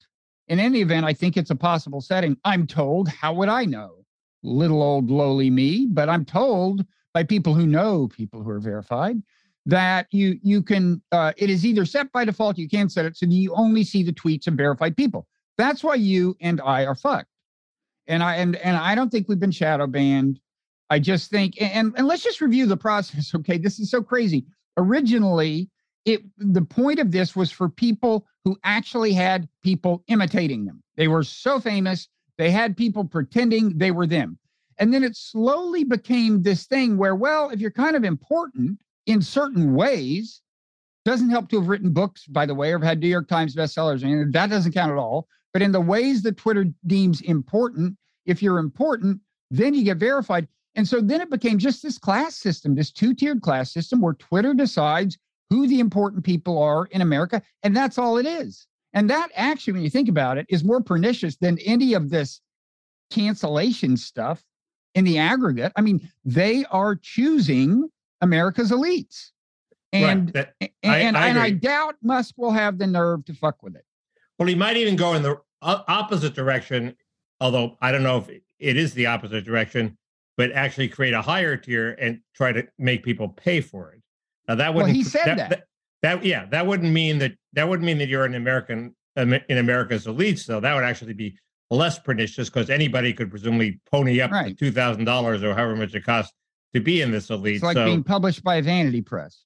[0.49, 2.37] In any event, I think it's a possible setting.
[2.45, 3.09] I'm told.
[3.09, 4.03] How would I know?
[4.43, 9.23] little old lowly me, but I'm told by people who know people who are verified
[9.67, 13.17] that you you can uh, it is either set by default you can set it
[13.17, 15.27] so you only see the tweets of verified people
[15.57, 17.29] that's why you and i are fucked
[18.09, 20.41] and i and and i don't think we've been shadow banned
[20.93, 24.45] i just think and and let's just review the process okay this is so crazy
[24.77, 25.69] originally
[26.05, 31.09] it the point of this was for people who actually had people imitating them they
[31.09, 34.39] were so famous they had people pretending they were them.
[34.79, 39.23] And then it slowly became this thing where, well, if you're kind of important in
[39.23, 40.41] certain ways,
[41.05, 43.55] doesn't help to have written books, by the way, or have had New York Times
[43.55, 44.03] bestsellers.
[44.03, 45.29] I mean, that doesn't count at all.
[45.53, 50.49] But in the ways that Twitter deems important, if you're important, then you get verified.
[50.75, 54.15] And so then it became just this class system, this two tiered class system where
[54.15, 55.19] Twitter decides
[55.51, 57.43] who the important people are in America.
[57.63, 58.67] And that's all it is.
[58.95, 62.41] And that actually, when you think about it, is more pernicious than any of this
[63.11, 64.43] cancellation stuff
[64.95, 65.73] in the aggregate.
[65.77, 67.89] I mean, they are choosing
[68.21, 69.31] America's elites.
[69.93, 70.53] And right.
[70.61, 73.77] that, and, I, I and I doubt Musk will have the nerve to fuck with
[73.77, 73.85] it.
[74.39, 76.97] Well, he might even go in the opposite direction,
[77.41, 79.99] although I don't know if it is the opposite direction,
[80.37, 84.03] but actually create a higher tier and try to make people pay for it.
[84.49, 85.51] Now that wouldn't well, he said that, that.
[85.51, 85.63] that
[86.03, 90.07] that yeah, that wouldn't mean that that wouldn't mean that you're an American in America's
[90.07, 90.41] elites.
[90.41, 91.39] So that would actually be
[91.71, 94.57] less pernicious because anybody could presumably pony up right.
[94.59, 96.33] two thousand dollars or however much it costs
[96.75, 97.57] to be in this elite.
[97.57, 99.45] It's like so, being published by vanity press.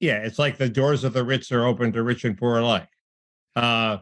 [0.00, 2.88] Yeah, it's like the doors of the rich are open to rich and poor alike.
[3.54, 3.98] Uh,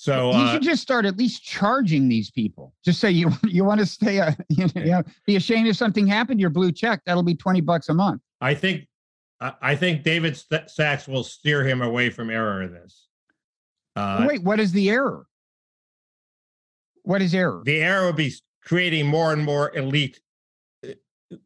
[0.00, 2.72] so you uh, should just start at least charging these people.
[2.84, 6.38] Just say you you want to stay, a, you know, be ashamed if something happened.
[6.38, 8.22] Your blue check that'll be twenty bucks a month.
[8.40, 8.86] I think
[9.40, 13.08] I think David Sacks will steer him away from error in this.
[13.96, 15.26] Uh, Wait, what is the error?
[17.02, 17.62] What is error?
[17.64, 18.32] The error would be
[18.62, 20.20] creating more and more elite,
[20.86, 20.92] uh,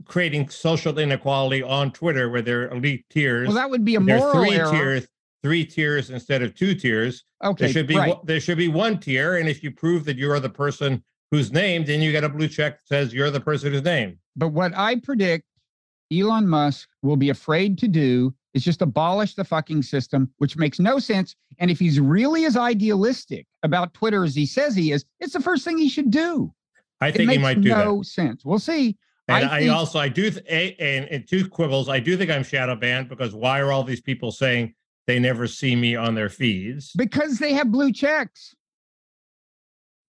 [0.05, 3.49] creating social inequality on Twitter where there are elite tiers.
[3.49, 4.71] Well, that would be a moral three error.
[4.71, 5.09] tiers,
[5.43, 7.25] three tiers instead of two tiers.
[7.45, 8.17] Okay, there should be right.
[8.25, 11.87] there should be one tier, and if you prove that you're the person who's named,
[11.87, 14.19] then you get a blue check that says you're the person who's named.
[14.37, 15.47] But what I predict
[16.13, 20.79] Elon Musk will be afraid to do is just abolish the fucking system, which makes
[20.79, 21.35] no sense.
[21.59, 25.41] And if he's really as idealistic about Twitter as he says he is, it's the
[25.41, 26.53] first thing he should do.
[27.01, 28.05] I think he might do no that.
[28.05, 28.45] sense.
[28.45, 28.97] We'll see.
[29.29, 31.89] And I, I also I do th- a, and, and two quibbles.
[31.89, 34.75] I do think I'm shadow banned because why are all these people saying
[35.13, 36.93] they never see me on their feeds?
[36.97, 38.55] Because they have blue checks.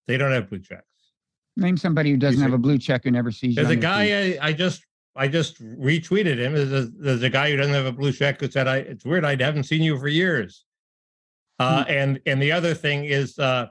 [0.07, 0.85] They don't have blue checks.
[1.57, 3.57] Name somebody who doesn't have a blue check who never sees.
[3.57, 3.63] You.
[3.63, 4.85] There's a guy I, I, just
[5.15, 6.53] I just retweeted him.
[6.53, 9.03] There's a, there's a, guy who doesn't have a blue check who said, "I it's
[9.03, 9.25] weird.
[9.25, 10.63] I haven't seen you for years."
[11.59, 11.91] Uh, hmm.
[11.91, 13.67] And and the other thing is, uh,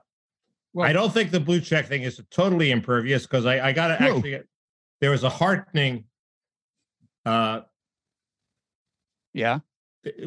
[0.74, 3.88] well, I don't think the blue check thing is totally impervious because I I got
[3.88, 4.40] to actually.
[5.00, 6.04] There was a heartening.
[7.26, 7.62] Uh,
[9.32, 9.60] yeah.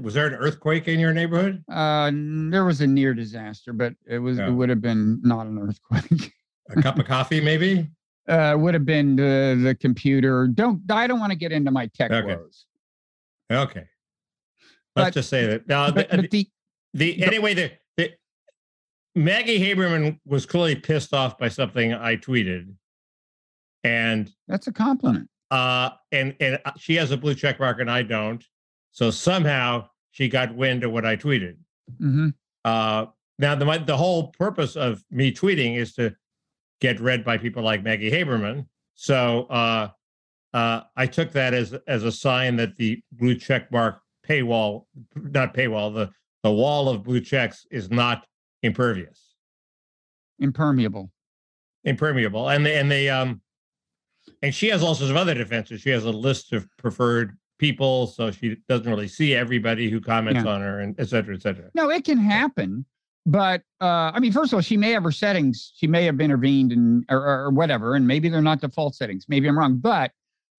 [0.01, 1.63] Was there an earthquake in your neighborhood?
[1.69, 5.57] Uh, there was a near disaster, but it was it would have been not an
[5.57, 6.31] earthquake.
[6.69, 7.89] a cup of coffee, maybe
[8.27, 10.47] uh, would have been the, the computer.
[10.47, 12.35] Don't I don't want to get into my tech okay.
[12.35, 12.65] woes.
[13.51, 13.85] Okay.
[14.95, 15.67] Let's but, just say that.
[15.67, 16.49] Now, but, the, but the,
[16.93, 18.13] the, anyway, the, the
[19.13, 22.73] Maggie Haberman was clearly pissed off by something I tweeted.
[23.83, 25.29] and That's a compliment.
[25.51, 28.43] uh, and and uh, she has a blue check mark and I don't.
[28.95, 31.57] So somehow she got wind of what I tweeted.
[31.99, 32.29] hmm
[32.63, 36.15] Uh, now the my- the whole purpose of me tweeting is to
[36.79, 38.65] get read by people like Maggie Haberman.
[38.95, 39.89] So uh,
[40.53, 45.53] uh, I took that as as a sign that the blue check mark paywall, not
[45.53, 46.09] paywall, the
[46.43, 48.25] the wall of blue checks is not
[48.63, 49.35] impervious,
[50.39, 51.11] Impermeable.
[51.83, 53.41] impermeable, and they and they um,
[54.41, 55.81] and she has all sorts of other defenses.
[55.81, 60.43] She has a list of preferred people, so she doesn't really see everybody who comments
[60.43, 60.51] Yeah.
[60.51, 61.69] on her, and et cetera, et cetera.
[61.73, 62.85] No, it can happen.
[63.25, 65.73] But uh, I mean, first of all, she may have her settings.
[65.75, 69.25] She may have intervened and or, or whatever, and maybe they're not default settings.
[69.27, 70.11] Maybe I'm wrong, but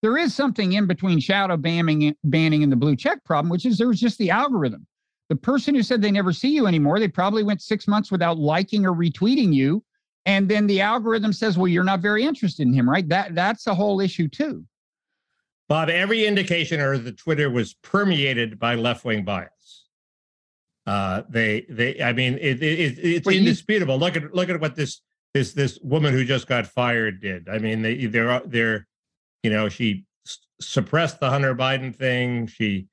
[0.03, 3.79] there is something in between shadow banning, banning and the blue check problem, which is
[3.79, 4.87] there was just the algorithm.
[5.29, 8.39] The person who said they never see you anymore, they probably went six months without
[8.39, 9.83] liking or retweeting you,
[10.25, 13.67] and then the algorithm says, "Well, you're not very interested in him, right?" That that's
[13.69, 14.65] a whole issue too.
[15.69, 19.87] Bob, every indication or the Twitter was permeated by left wing bias.
[20.87, 23.99] Uh, they, they, I mean, it, it, it- it's Wait, you- indisputable.
[23.99, 25.01] Look at look at what this
[25.35, 27.49] this this woman who just got fired did.
[27.49, 28.87] I mean, they they're they're,
[29.43, 32.47] you know, she s- suppressed the Hunter Biden thing.
[32.47, 32.87] She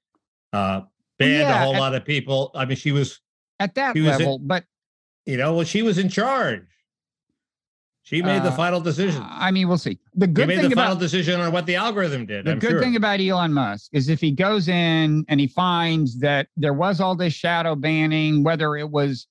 [0.52, 0.82] uh,
[1.20, 2.50] banned Yeah, a whole at- lot of people.
[2.56, 3.20] I mean, she was,
[3.60, 4.64] At that was in- level, but
[5.28, 6.66] you know, well, she was in charge.
[8.06, 9.24] She made the Uh, final decision.
[9.26, 9.98] I mean, we'll see.
[10.14, 12.46] The She good made thing the about final decision on what the algorithm did.
[12.46, 12.82] The I'm good sure.
[12.82, 17.00] thing about Elon Musk is if he goes in and he finds that there was
[17.00, 19.28] all this shadow banning, whether it was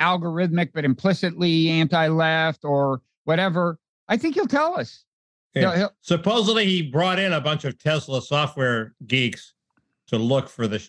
[0.00, 5.04] algorithmic but implicitly anti-left or whatever, I think he'll tell us.
[5.54, 5.60] Yeah.
[5.62, 9.52] He'll- he'll- supposedly he brought in a bunch of Tesla software geeks
[10.08, 10.86] to look for the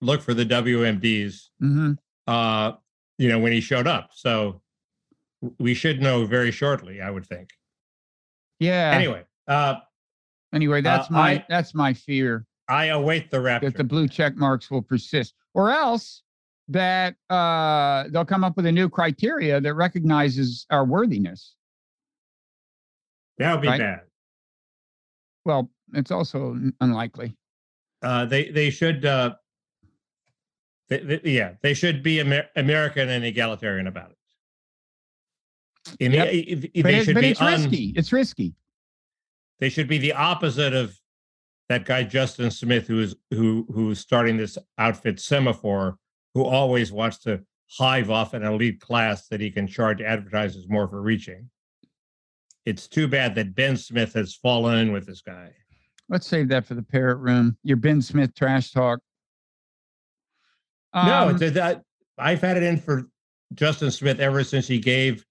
[0.00, 1.50] look for the WMDs.
[1.62, 1.98] mhm.
[2.26, 2.72] Uh,
[3.18, 4.10] you know when he showed up.
[4.14, 4.60] So
[5.58, 7.50] we should know very shortly, I would think.
[8.58, 8.92] Yeah.
[8.94, 9.76] Anyway, uh,
[10.52, 13.68] Anyway, that's uh, my I- that's my fear I await the rapture.
[13.70, 16.22] that the blue check marks will persist, or else
[16.68, 21.54] that uh, they'll come up with a new criteria that recognizes our worthiness.
[23.38, 23.78] that would be right?
[23.78, 24.00] bad.
[25.44, 27.34] Well, it's also unlikely.
[28.02, 29.04] Uh, they they should.
[29.04, 29.34] Uh,
[30.88, 34.17] they, they- yeah, they should be Amer- American and egalitarian about it.
[36.00, 36.30] In Yep.
[36.30, 37.92] the, if- if But, it- but it's un- risky.
[37.96, 38.54] It's risky.
[39.60, 40.96] they should be the opposite of
[41.68, 45.96] that guy Justin Smith who is who who's starting this outfit Semafor
[46.34, 47.42] who always wants to
[47.78, 51.50] hive off an elite class that he can charge advertisers more for reaching.
[52.64, 55.52] It's too bad that Ben Smith has fallen in with this guy.
[56.08, 57.58] Let's save that for the parrot room.
[57.64, 59.00] Your Ben Smith trash talk.
[60.94, 61.82] no, Um, it's that
[62.16, 63.08] I've had it in for
[63.54, 65.24] Justin Smith ever since he gave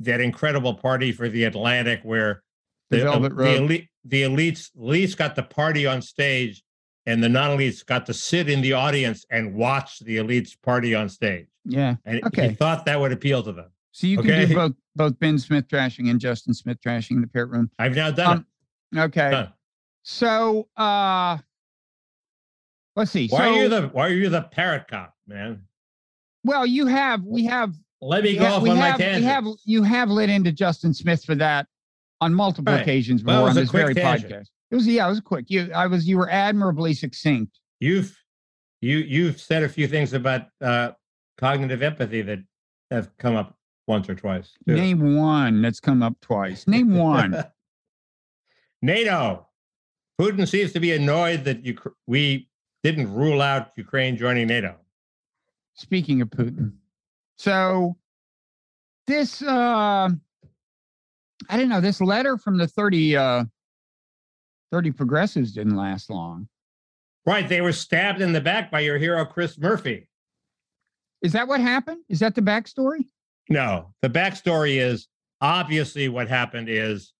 [0.00, 2.42] that incredible party for the Atlantic where
[2.90, 6.62] The the, Velvet the elite the elites elites got the party on stage
[7.06, 11.08] and the non-elites got to sit in the audience and watch the elites party on
[11.08, 11.46] stage.
[11.64, 11.96] yeah.
[12.04, 12.48] And Okay.
[12.48, 13.70] he thought that would appeal to them.
[13.92, 17.26] So you can do both both Ben Smith trashing and Justin Smith trashing in the
[17.26, 17.70] parrot room.
[17.78, 18.44] I've now done
[18.96, 19.28] Okay.
[19.28, 19.30] it.
[19.30, 19.52] Done.
[20.02, 21.38] So uh
[22.96, 23.28] let's see.
[23.28, 25.62] Why so are you the why are you the parrot cop, man?
[26.44, 27.74] well, you have we have
[28.06, 29.24] Let me go have, off we on my have, we tangent.
[29.24, 31.66] have you have lit into Justin Smith for that
[32.20, 32.82] on multiple Right.
[32.82, 34.30] occasions before was on this very tangent.
[34.32, 34.46] podcast.
[34.70, 35.46] It was yeah, it was quick.
[35.48, 37.58] You I was you were admirably succinct.
[37.80, 38.14] You've
[38.82, 40.92] you you've said a few things about uh,
[41.38, 42.40] cognitive empathy that
[42.90, 44.52] have come up once or twice.
[44.68, 44.74] too.
[44.74, 46.66] Name one that's come up twice.
[46.68, 47.42] Name one.
[48.82, 49.46] NATO.
[50.20, 52.48] Putin seems to be annoyed that you we
[52.82, 54.76] didn't rule out Ukraine joining NATO.
[55.74, 56.72] Speaking of Putin.
[57.36, 57.96] So
[59.06, 60.08] this uh
[61.48, 63.44] I don't know, this letter from the 30 uh
[64.72, 66.48] 30 progressives didn't last long.
[67.26, 70.08] Right, they were stabbed in the back by your hero Chris Murphy.
[71.22, 72.02] Is that what happened?
[72.08, 73.06] Is that the backstory?
[73.48, 75.08] No, the backstory is
[75.40, 77.12] obviously what happened is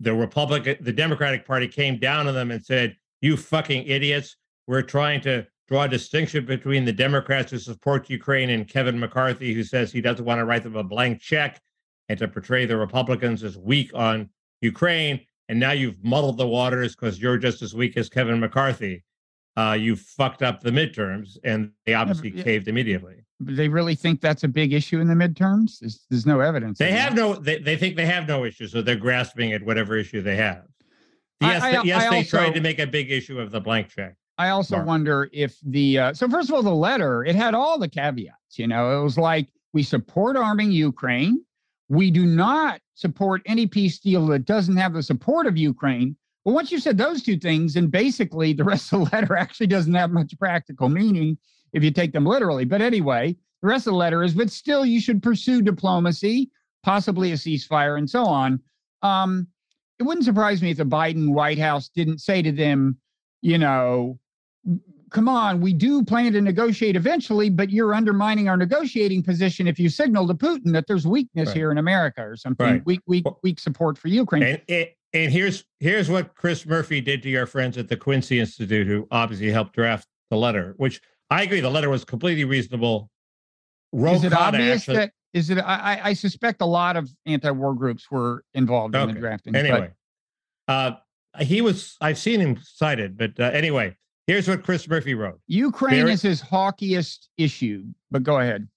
[0.00, 4.36] the Republican, the Democratic Party came down on them and said, "You fucking idiots!
[4.66, 9.54] We're trying to draw a distinction between the Democrats who support Ukraine and Kevin McCarthy,
[9.54, 11.60] who says he doesn't want to write them a blank check,
[12.08, 14.28] and to portray the Republicans as weak on
[14.60, 15.20] Ukraine.
[15.48, 19.04] And now you've muddled the waters because you're just as weak as Kevin McCarthy.
[19.56, 22.42] Uh, you fucked up the midterms, and they obviously yeah.
[22.42, 25.78] caved immediately." They really think that's a big issue in the midterms?
[25.78, 26.78] There's, there's no evidence.
[26.78, 27.20] They have that.
[27.20, 27.34] no.
[27.34, 30.64] They, they think they have no issue, so they're grasping at whatever issue they have.
[31.40, 33.60] Yes, I- they, yes, I they also- tried to make a big issue of the
[33.60, 34.16] blank check.
[34.40, 34.88] I also Mark.
[34.88, 38.58] wonder if the uh, so first of all, the letter it had all the caveats.
[38.58, 41.44] You know, it was like we support arming Ukraine,
[41.90, 46.16] We do not support any peace deal that doesn't have the support of Ukraine.
[46.46, 49.66] But once you said those two things, and basically the rest of the letter actually
[49.66, 51.36] doesn't have much practical meaning
[51.74, 52.64] if you take them literally.
[52.64, 56.50] But anyway, the rest of the letter is, but still, you should pursue diplomacy,
[56.82, 58.58] possibly a ceasefire, and so on.
[59.02, 59.48] Um,
[59.98, 62.96] it wouldn't surprise me if the Biden White House didn't say to them,
[63.42, 64.18] you know,
[65.10, 69.78] come on, we do plan to negotiate eventually, but you're undermining our negotiating position if
[69.78, 71.56] you signal to Putin that there's weakness right.
[71.56, 72.86] here in America or something, right.
[72.86, 74.60] weak, weak, weak support for Ukraine.
[74.68, 78.86] And, and here's here's what Chris Murphy did to your friends at the Quincy Institute,
[78.86, 80.74] who obviously helped draft the letter.
[80.76, 83.10] Which I agree, the letter was completely reasonable.
[83.92, 85.58] is it obvious actually, that is it?
[85.58, 89.08] I, I suspect a lot of anti-war groups were involved okay.
[89.08, 89.56] in the drafting.
[89.56, 89.90] Anyway,
[90.66, 90.96] but, uh,
[91.40, 91.96] he was.
[92.00, 93.96] I've seen him cited, but uh, anyway,
[94.26, 98.68] Here's what Chris Murphy wrote Ukraine there, is his hawkiest issue, but go ahead.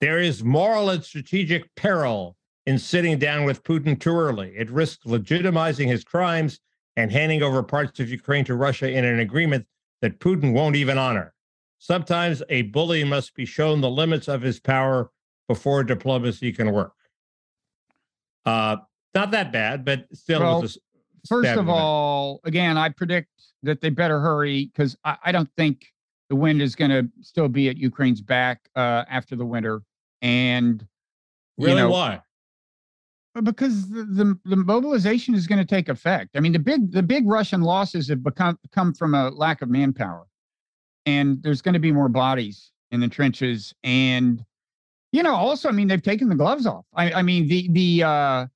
[0.00, 4.52] There is moral and strategic peril in sitting down with Putin too early.
[4.56, 6.60] It risks legitimizing his crimes
[6.96, 9.66] and handing over parts of Ukraine to Russia in an agreement
[10.00, 11.34] that Putin won't even honor.
[11.78, 15.10] Sometimes a bully must be shown the limits of his power
[15.48, 16.94] before diplomacy can work.
[18.46, 18.76] Uh,
[19.14, 20.40] not that bad, but still.
[20.40, 20.68] Well,
[21.28, 23.30] first of all, again, I predict
[23.62, 25.86] that they better hurry because I, I, don't think
[26.28, 29.82] the wind is going to still be at Ukraine's back uh, after the winter.
[30.22, 30.86] And
[31.58, 32.20] really, know, why?
[33.42, 36.30] Because the, the, the mobilization is going to take effect.
[36.36, 39.68] I mean, the big the big Russian losses have become come from a lack of
[39.68, 40.26] manpower,
[41.04, 43.74] and there's going to be more bodies in the trenches.
[43.82, 44.44] And
[45.10, 46.84] you know, also, I mean, they've taken the gloves off.
[46.94, 48.46] I, I mean, the the uh,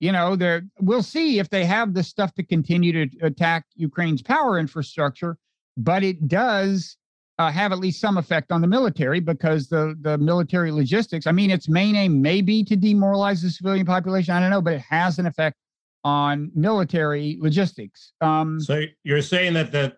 [0.00, 4.22] you know, they're, we'll see if they have the stuff to continue to attack Ukraine's
[4.22, 5.36] power infrastructure,
[5.76, 6.96] but it does
[7.38, 11.26] uh, have at least some effect on the military because the the military logistics.
[11.26, 14.34] I mean, its main aim may be to demoralize the civilian population.
[14.34, 15.56] I don't know, but it has an effect
[16.04, 18.12] on military logistics.
[18.20, 19.96] Um, so you're saying that the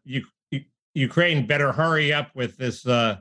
[0.95, 3.17] Ukraine better hurry up with this uh,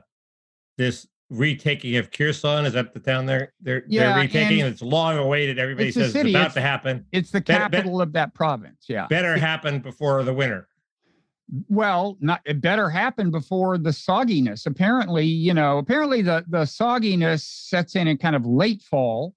[0.78, 2.66] this retaking of Kherson.
[2.66, 4.60] Is that the town they're they're, yeah, they're retaking?
[4.60, 5.58] And it's long awaited.
[5.58, 7.06] Everybody it's says it's about it's, to happen.
[7.12, 8.84] It's the capital of that province.
[8.88, 10.68] Yeah, better happen before the winter.
[11.68, 14.66] Well, not it better happen before the sogginess.
[14.66, 19.34] Apparently, you know, apparently the the sogginess sets in in kind of late fall.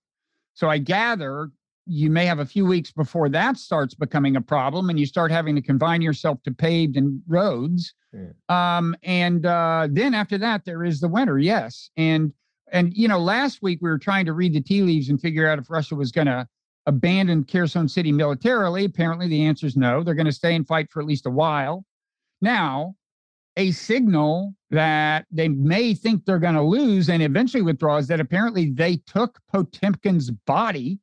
[0.54, 1.50] So I gather
[1.86, 5.32] you may have a few weeks before that starts becoming a problem and you start
[5.32, 7.94] having to confine yourself to paved and roads.
[8.14, 8.78] Yeah.
[8.78, 11.90] um, and uh, then after that there is the winter yes.
[11.98, 12.34] And
[12.72, 15.48] and you know last week we were trying to read the tea leaves and figure
[15.48, 16.48] out if russia was going to
[16.88, 18.86] abandon kherson city militarily.
[18.86, 20.04] Apparently the answer is no.
[20.04, 21.86] They're going to stay and fight for at least a while.
[22.42, 22.96] Now
[23.58, 28.20] a signal that they may think they're going to lose and eventually withdraw is that
[28.20, 31.00] apparently they took potemkin's body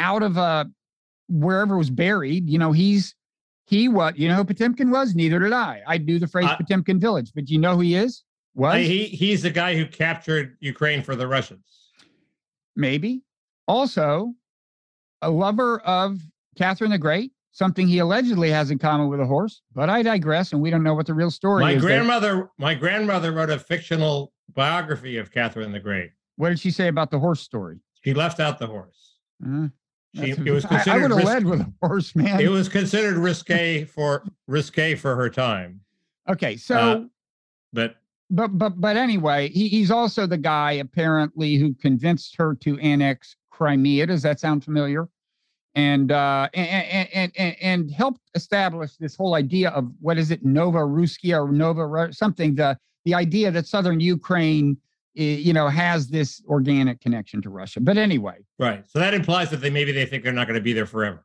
[0.00, 0.64] out of uh
[1.28, 2.48] wherever was buried.
[2.48, 3.14] You know, he's
[3.66, 5.14] he what you know who Potemkin was?
[5.14, 5.82] Neither did I.
[5.86, 8.24] I knew the phrase uh, Potemkin village, but you know who he is?
[8.54, 11.90] Was he he's the guy who captured Ukraine for the Russians.
[12.74, 13.22] Maybe.
[13.68, 14.34] Also,
[15.22, 16.20] a lover of
[16.56, 20.52] Catherine the Great, something he allegedly has in common with a horse, but I digress,
[20.52, 21.82] and we don't know what the real story my is.
[21.82, 22.50] My grandmother, there.
[22.58, 26.10] my grandmother wrote a fictional biography of Catherine the Great.
[26.36, 27.78] What did she say about the horse story?
[28.02, 29.18] She left out the horse.
[29.44, 29.68] Uh,
[30.14, 30.90] she, it was considered.
[30.90, 32.40] I, I would have led with a horse, man.
[32.40, 35.80] It was considered risque for risque for her time.
[36.28, 37.04] Okay, so, uh,
[37.72, 37.96] but
[38.30, 43.36] but but but anyway, he, he's also the guy apparently who convinced her to annex
[43.50, 44.06] Crimea.
[44.06, 45.08] Does that sound familiar?
[45.76, 50.44] And uh, and, and and and helped establish this whole idea of what is it,
[50.44, 52.56] Nova Ruskia or Nova something.
[52.56, 54.76] The the idea that southern Ukraine
[55.14, 57.80] you know, has this organic connection to Russia.
[57.80, 58.84] But anyway, right.
[58.88, 61.24] So that implies that they maybe they think they're not going to be there forever.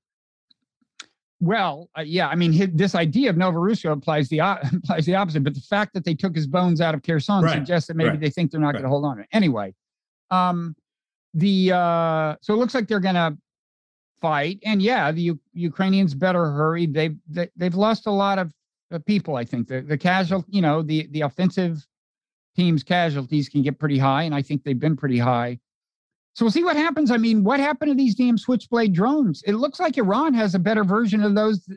[1.42, 4.40] Well, uh, yeah, I mean, his, this idea of Novorossiya implies the
[4.72, 5.44] implies the opposite.
[5.44, 7.54] But the fact that they took his bones out of Kherson right.
[7.54, 8.20] suggests that maybe right.
[8.20, 8.74] they think they're not right.
[8.74, 9.30] going to hold on to it.
[9.32, 9.74] Anyway,
[10.32, 10.76] um,
[11.34, 13.38] the uh, so it looks like they're going to
[14.22, 16.86] fight, and yeah, the U- Ukrainians better hurry.
[16.86, 18.54] They've they, they've lost a lot of
[18.92, 19.36] uh, people.
[19.36, 21.86] I think the the casual, you know, the the offensive
[22.56, 25.60] teams' casualties can get pretty high, and I think they've been pretty high.
[26.34, 27.12] So we'll see what happens.
[27.12, 29.42] I mean, what happened to these damn switchblade drones?
[29.48, 31.68] It looks like Iran has a better version of those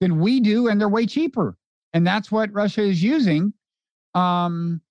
[0.00, 1.56] than we do, and they're way cheaper.
[1.94, 3.54] And that's what Russia is using.
[4.14, 4.82] Um,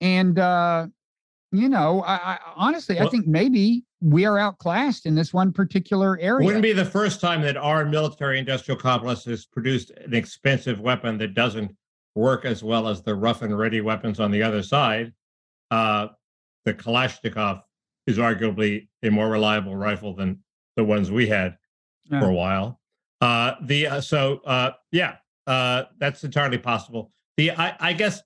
[0.00, 0.86] and uh,
[1.52, 5.52] you know, I, I honestly, well, I think maybe we are outclassed in this one
[5.52, 6.46] particular area.
[6.46, 11.18] Wouldn't be the first time that our military industrial complex has produced an expensive weapon
[11.18, 11.76] that doesn't
[12.14, 15.12] work as well as the rough and ready weapons on the other side.
[15.70, 16.08] Uh,
[16.64, 17.62] the Kalashnikov
[18.06, 20.40] is arguably a more reliable rifle than
[20.76, 21.56] the ones we had
[22.10, 22.20] Yeah.
[22.20, 22.80] for a while.
[23.20, 27.12] Uh, the uh, so uh, yeah, uh, that's entirely possible.
[27.36, 28.20] The I, I guess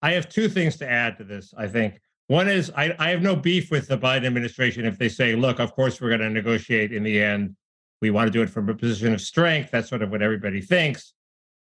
[0.00, 1.54] I have two things to add to this.
[1.56, 5.08] I think one is I, I have no beef with the Biden administration if they
[5.08, 7.54] say, look, of course we're going to negotiate in the end.
[8.00, 9.70] We want to do it from a position of strength.
[9.70, 11.12] That's sort of what everybody thinks.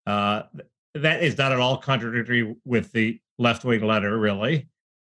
[0.05, 0.43] Uh,
[0.95, 4.67] that is not at all contradictory with the left wing letter, really.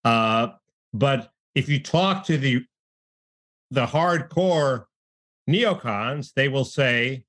[0.05, 0.49] Uh,
[0.93, 2.65] but if you talk to the
[3.71, 4.85] the hardcore
[5.51, 7.25] neocons, they will say,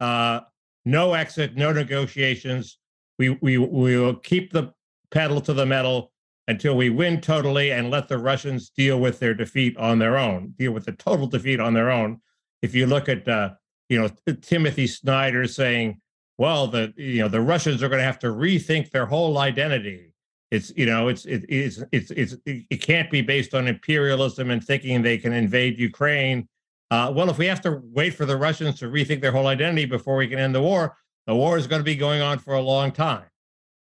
[0.00, 0.40] uh,
[0.84, 2.78] no exit, no negotiations.
[3.18, 4.72] We we we will keep the
[5.10, 6.12] pedal to the metal
[6.48, 10.54] until we win totally and let the Russians deal with their defeat on their own,
[10.58, 12.20] deal with the total defeat on their own.
[12.62, 13.50] If you look at uh,
[13.88, 16.00] you know Timothy Snyder saying,
[16.38, 20.12] well, the you know the Russians are going to have to rethink their whole identity.
[20.50, 24.62] It's you know it's it, it's it's it's it can't be based on imperialism and
[24.62, 26.48] thinking they can invade Ukraine.
[26.90, 29.86] Uh, well, if we have to wait for the Russians to rethink their whole identity
[29.86, 32.54] before we can end the war, the war is going to be going on for
[32.54, 33.24] a long time.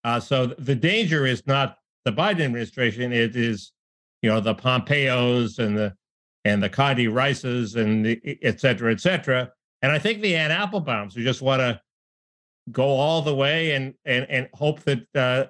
[0.03, 3.73] Uh, so the danger is not the Biden administration; it is,
[4.21, 5.93] you know, the Pompeos and the
[6.45, 9.51] and the Condi Rices and the et cetera, et cetera.
[9.81, 11.81] And I think the Ann Applebaums who just want to
[12.71, 15.45] go all the way and and and hope that uh,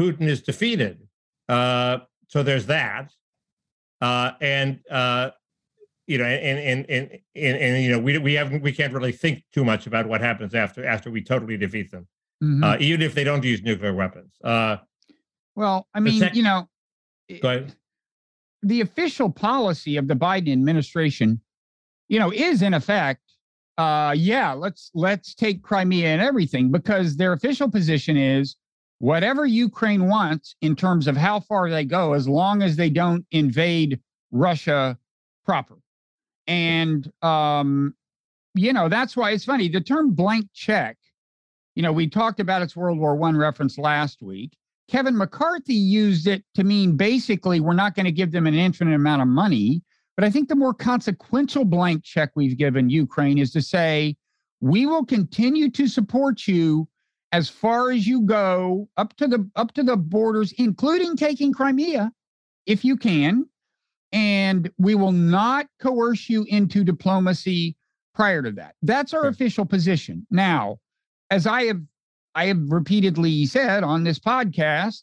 [0.00, 1.06] Putin is defeated.
[1.48, 1.98] Uh,
[2.28, 3.12] so there's that,
[4.00, 5.30] uh, and uh,
[6.06, 9.12] you know, and and and and, and you know, we we haven't we can't really
[9.12, 12.06] think too much about what happens after after we totally defeat them,
[12.42, 12.64] Mhm.
[12.64, 14.34] uh, even if they don't use nuclear weapons.
[14.42, 14.78] Uh,
[15.54, 16.68] well, I mean, sec- you know,
[18.62, 21.40] the official policy of the Biden administration,
[22.08, 23.20] you know, is in effect,
[23.78, 28.56] uh, yeah, let's let's take Crimea and everything because their official position is
[28.98, 33.26] whatever Ukraine wants in terms of how far they go, as long as they don't
[33.32, 34.00] invade
[34.30, 34.96] Russia
[35.44, 35.76] proper.
[36.46, 37.94] And um,
[38.54, 39.68] you know, that's why it's funny.
[39.68, 40.96] The term blank check,
[41.74, 44.56] you know, we talked about its World War One reference last week.
[44.88, 48.94] Kevin McCarthy used it to mean basically we're not going to give them an infinite
[48.94, 49.82] amount of money.
[50.16, 54.16] But I think the more consequential blank check we've given Ukraine is to say,
[54.60, 56.88] we will continue to support you
[57.32, 62.12] as far as you go up to the up to the borders, including taking Crimea,
[62.66, 63.46] if you can.
[64.12, 67.76] And we will not coerce you into diplomacy
[68.14, 68.76] prior to that.
[68.82, 69.30] That's our Sure.
[69.30, 70.24] official position.
[70.30, 70.78] Now,
[71.30, 71.80] as I have
[72.36, 75.02] I have repeatedly said on this podcast,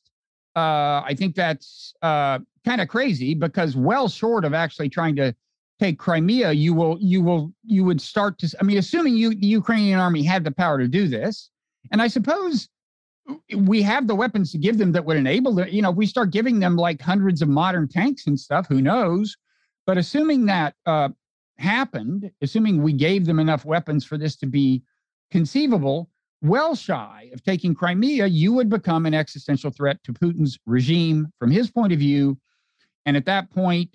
[0.55, 5.33] uh, I think that's uh, kind of crazy because well short of actually trying to
[5.79, 8.55] take Crimea, you will you will you would start to.
[8.59, 11.49] I mean, assuming you the Ukrainian army had the power to do this,
[11.91, 12.69] and I suppose
[13.55, 15.67] we have the weapons to give them that would enable them.
[15.69, 18.81] You know, if we start giving them like hundreds of modern tanks and stuff, who
[18.81, 19.35] knows?
[19.87, 21.09] But assuming that uh,
[21.57, 24.83] happened, assuming we gave them enough weapons for this to be
[25.31, 26.09] conceivable,
[26.41, 31.51] well shy of taking Crimea, you would become an existential threat to Putin's regime from
[31.51, 32.37] his point of view.
[33.05, 33.89] And at that point,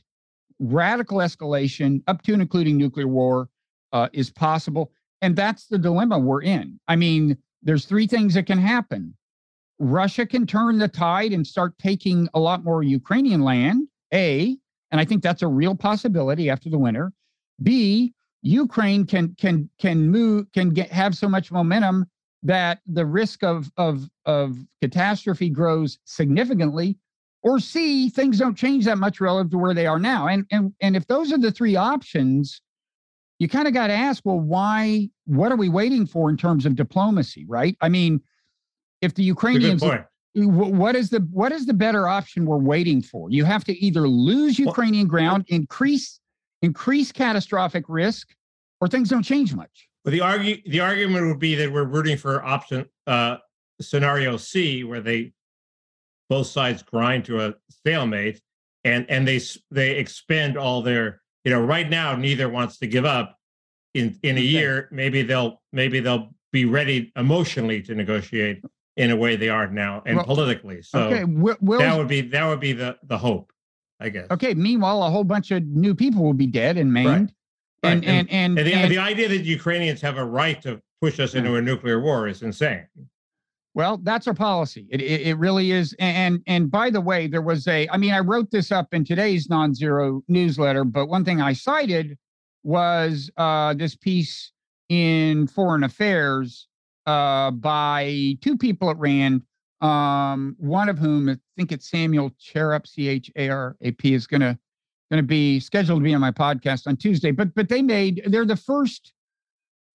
[0.58, 3.48] radical escalation, up to and including nuclear war,
[3.92, 4.92] uh, is possible.
[5.22, 6.78] And that's the dilemma we're in.
[6.88, 9.14] I mean, there's three things that can happen.
[9.78, 14.56] Russia can turn the tide and start taking a lot more Ukrainian land, A,
[14.90, 17.12] and I think that's a real possibility after the winter.
[17.62, 22.06] B, Ukraine can can can move can get have so much momentum
[22.42, 26.96] that the risk of of of catastrophe grows significantly.
[27.46, 30.26] Or C, things don't change that much relative to where they are now.
[30.26, 32.60] And and and if those are the three options,
[33.38, 35.10] you kind of got to ask, well, why?
[35.26, 37.76] What are we waiting for in terms of diplomacy, right?
[37.80, 38.20] I mean,
[39.00, 39.82] if the It's a good Ukrainians
[40.34, 43.30] what is the what is the better option we're waiting for?
[43.30, 46.18] You have to either lose Well- Ukrainian ground, increase
[46.62, 48.34] increase catastrophic risk,
[48.80, 49.88] or things don't change much.
[50.04, 53.36] But the argue the argument would be that we're rooting for option uh,
[53.80, 55.32] scenario C, where they
[56.28, 58.40] both sides grind to a stalemate,
[58.84, 63.04] and and they they expend all their you know right now neither wants to give
[63.04, 63.36] up.
[63.94, 68.62] In in a year, maybe they'll maybe they'll be ready emotionally to negotiate
[68.98, 70.82] in a way they are now and Well, politically.
[70.82, 71.24] So okay,
[71.78, 73.52] that would be that would be the the hope,
[74.00, 74.26] I guess.
[74.30, 74.52] okay.
[74.54, 77.32] Meanwhile, a whole bunch of new people will be dead and maimed,
[77.82, 77.92] Right.
[77.92, 81.18] and, and and And the, and- the idea that Ukrainians have a right to push
[81.20, 82.86] us into a nuclear war is insane.
[83.76, 84.86] Well, that's our policy.
[84.88, 85.94] It, it, it really is.
[85.98, 87.86] And and by the way, there was a.
[87.90, 92.16] I mean, I wrote this up in today's Nonzero newsletter, but one thing I cited
[92.62, 94.50] was uh, this piece
[94.88, 96.68] in Foreign Affairs
[97.04, 99.42] uh, by two people at Rand.
[99.82, 104.14] Um, one of whom I think it's Samuel Charap, C H A R A P,
[104.14, 104.58] is going to
[105.10, 107.30] going to be scheduled to be on my podcast on Tuesday.
[107.30, 109.12] But but they made they're the first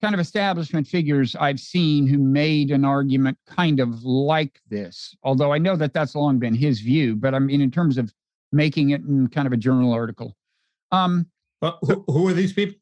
[0.02, 5.16] kind of establishment figures I've seen who made an argument kind of like this.
[5.24, 8.14] Although I know that that's long been his view, but I mean in terms of
[8.52, 10.36] making it in kind of a journal article.
[10.92, 11.28] Um,
[11.62, 12.78] well, who, who are these people?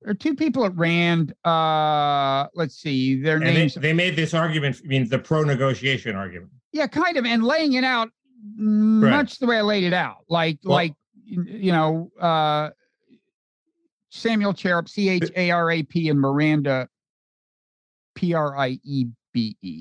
[0.00, 1.32] There are two people at Rand.
[1.44, 3.74] Uh, let's see, their and names.
[3.74, 6.50] They, they, made this argument, I mean, the pro-negotiation argument.
[6.72, 8.08] Yeah, kind of, and laying it out
[8.58, 9.10] right.
[9.10, 12.70] much the way I laid it out, like well, like you know, uh,
[14.12, 16.86] Samuel Charap, C H A R A P, and Miranda,
[18.14, 19.80] P R I E B E.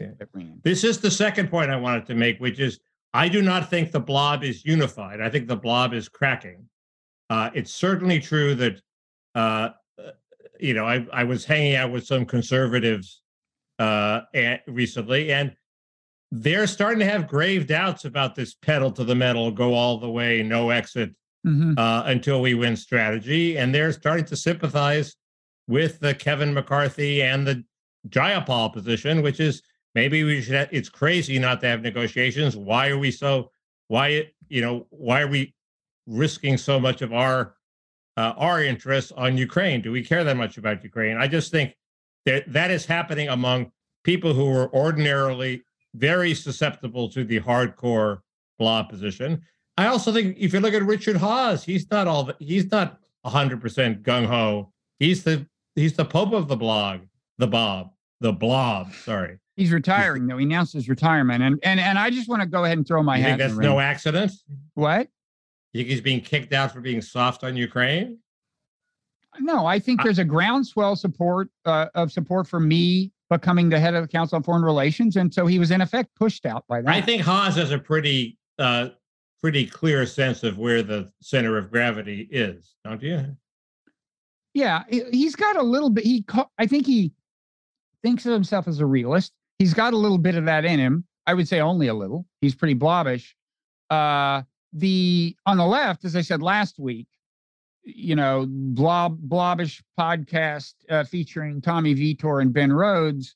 [0.63, 2.79] This is the second point I wanted to make, which is
[3.13, 5.19] I do not think the blob is unified.
[5.19, 6.65] I think the blob is cracking.
[7.29, 8.81] Uh, it's certainly true that,
[9.35, 9.69] uh,
[10.59, 13.21] you know, I, I was hanging out with some conservatives
[13.79, 14.21] uh,
[14.65, 15.53] recently, and
[16.31, 20.09] they're starting to have grave doubts about this pedal to the metal, go all the
[20.09, 21.13] way, no exit
[21.45, 21.73] mm-hmm.
[21.77, 23.57] uh, until we win strategy.
[23.57, 25.15] And they're starting to sympathize
[25.67, 27.63] with the Kevin McCarthy and the
[28.09, 29.61] Jayapal position, which is
[29.95, 32.55] maybe we should, have, it's crazy not to have negotiations.
[32.55, 33.51] Why are we so,
[33.87, 35.53] why, you know, why are we
[36.07, 37.55] risking so much of our,
[38.17, 39.81] uh, our interests on Ukraine?
[39.81, 41.17] Do we care that much about Ukraine?
[41.17, 41.75] I just think
[42.25, 43.71] that that is happening among
[44.03, 45.63] people who are ordinarily
[45.93, 48.19] very susceptible to the hardcore
[48.59, 49.43] law position.
[49.81, 52.99] I also think if you look at Richard Haass, he's not all the, he's not
[53.25, 54.71] 100% gung ho.
[54.99, 57.01] He's the he's the pope of the blog,
[57.37, 58.93] the Bob, the blob.
[58.93, 59.39] Sorry.
[59.55, 60.37] He's retiring though.
[60.37, 63.03] He announced his retirement, and and and I just want to go ahead and throw
[63.03, 63.39] my you hat.
[63.39, 64.31] Think that's no accident.
[64.75, 65.07] What?
[65.73, 68.19] You think he's being kicked out for being soft on Ukraine?
[69.39, 73.93] No, I think there's a groundswell support uh, of support for me becoming the head
[73.93, 76.81] of the Council on Foreign Relations, and so he was in effect pushed out by
[76.81, 76.93] that.
[76.93, 78.89] I think Haass has a pretty uh,
[79.41, 83.35] pretty clear sense of where the center of gravity is, don't you?
[84.53, 86.03] Yeah, he's got a little bit.
[86.03, 86.25] He,
[86.57, 87.11] I think he
[88.03, 89.31] thinks of himself as a realist.
[89.59, 91.05] He's got a little bit of that in him.
[91.25, 92.25] I would say only a little.
[92.41, 93.35] He's pretty blobbish.
[93.89, 97.07] Uh, the on the left, as I said last week,
[97.83, 103.35] you know, blob blobbish podcast uh, featuring Tommy Vitor and Ben Rhodes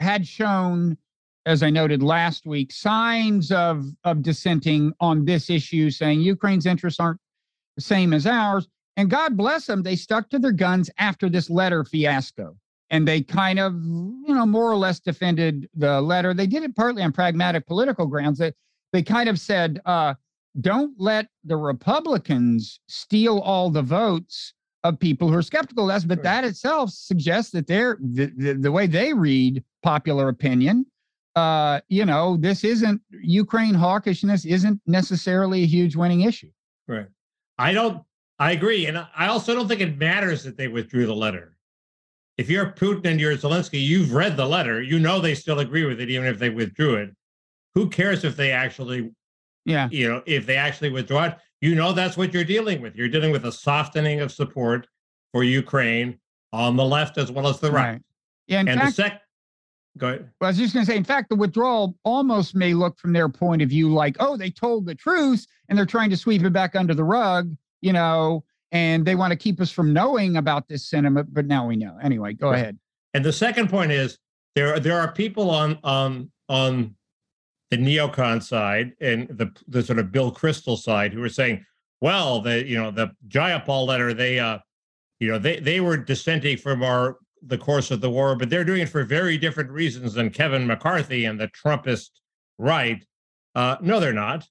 [0.00, 0.96] had shown
[1.46, 7.00] as I noted last week, signs of, of dissenting on this issue, saying Ukraine's interests
[7.00, 7.20] aren't
[7.76, 8.68] the same as ours.
[8.96, 12.56] And God bless them, they stuck to their guns after this letter fiasco.
[12.90, 16.32] And they kind of, you know, more or less defended the letter.
[16.32, 18.38] They did it partly on pragmatic political grounds.
[18.38, 18.54] That
[18.92, 20.14] they kind of said, uh,
[20.60, 26.04] don't let the Republicans steal all the votes of people who are skeptical of us.
[26.04, 30.86] But that itself suggests that they're the, the, the way they read popular opinion
[31.36, 36.50] uh, you know, this isn't Ukraine hawkishness isn't necessarily a huge winning issue.
[36.86, 37.06] Right.
[37.58, 38.02] I don't.
[38.38, 41.56] I agree, and I also don't think it matters that they withdrew the letter.
[42.36, 44.82] If you're Putin and you're Zelensky, you've read the letter.
[44.82, 47.10] You know they still agree with it, even if they withdrew it.
[47.74, 49.12] Who cares if they actually,
[49.64, 51.36] yeah, you know, if they actually withdraw it?
[51.60, 52.96] You know that's what you're dealing with.
[52.96, 54.88] You're dealing with a softening of support
[55.32, 56.18] for Ukraine
[56.52, 57.92] on the left as well as the right.
[57.92, 58.02] right.
[58.48, 59.22] Yeah, and fact, the sec
[59.96, 60.30] Go ahead.
[60.40, 63.12] Well, I was just going to say, in fact, the withdrawal almost may look from
[63.12, 66.42] their point of view like, oh, they told the truth and they're trying to sweep
[66.42, 70.36] it back under the rug, you know, and they want to keep us from knowing
[70.36, 71.96] about this sentiment, but now we know.
[72.02, 72.58] Anyway, go right.
[72.58, 72.78] ahead.
[73.14, 74.18] And the second point is
[74.56, 76.96] there there are people on on on
[77.70, 81.64] the neocon side and the the sort of Bill Kristol side who are saying,
[82.00, 84.58] well, the you know the Jayapal letter, they uh,
[85.20, 88.64] you know they they were dissenting from our the course of the war, but they're
[88.64, 92.10] doing it for very different reasons than Kevin McCarthy and the Trumpist
[92.58, 93.04] right.
[93.54, 94.46] Uh, no, they're not.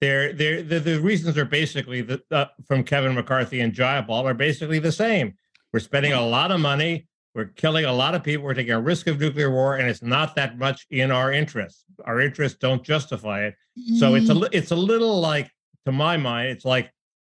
[0.00, 4.34] They're, they're, the, the reasons are basically the, uh, from Kevin McCarthy and Jayapal are
[4.34, 5.34] basically the same.
[5.72, 7.06] We're spending a lot of money.
[7.34, 8.44] We're killing a lot of people.
[8.44, 11.84] We're taking a risk of nuclear war, and it's not that much in our interests.
[12.04, 13.54] Our interests don't justify it.
[13.98, 15.48] So it's a it's a little like,
[15.86, 16.90] to my mind, it's like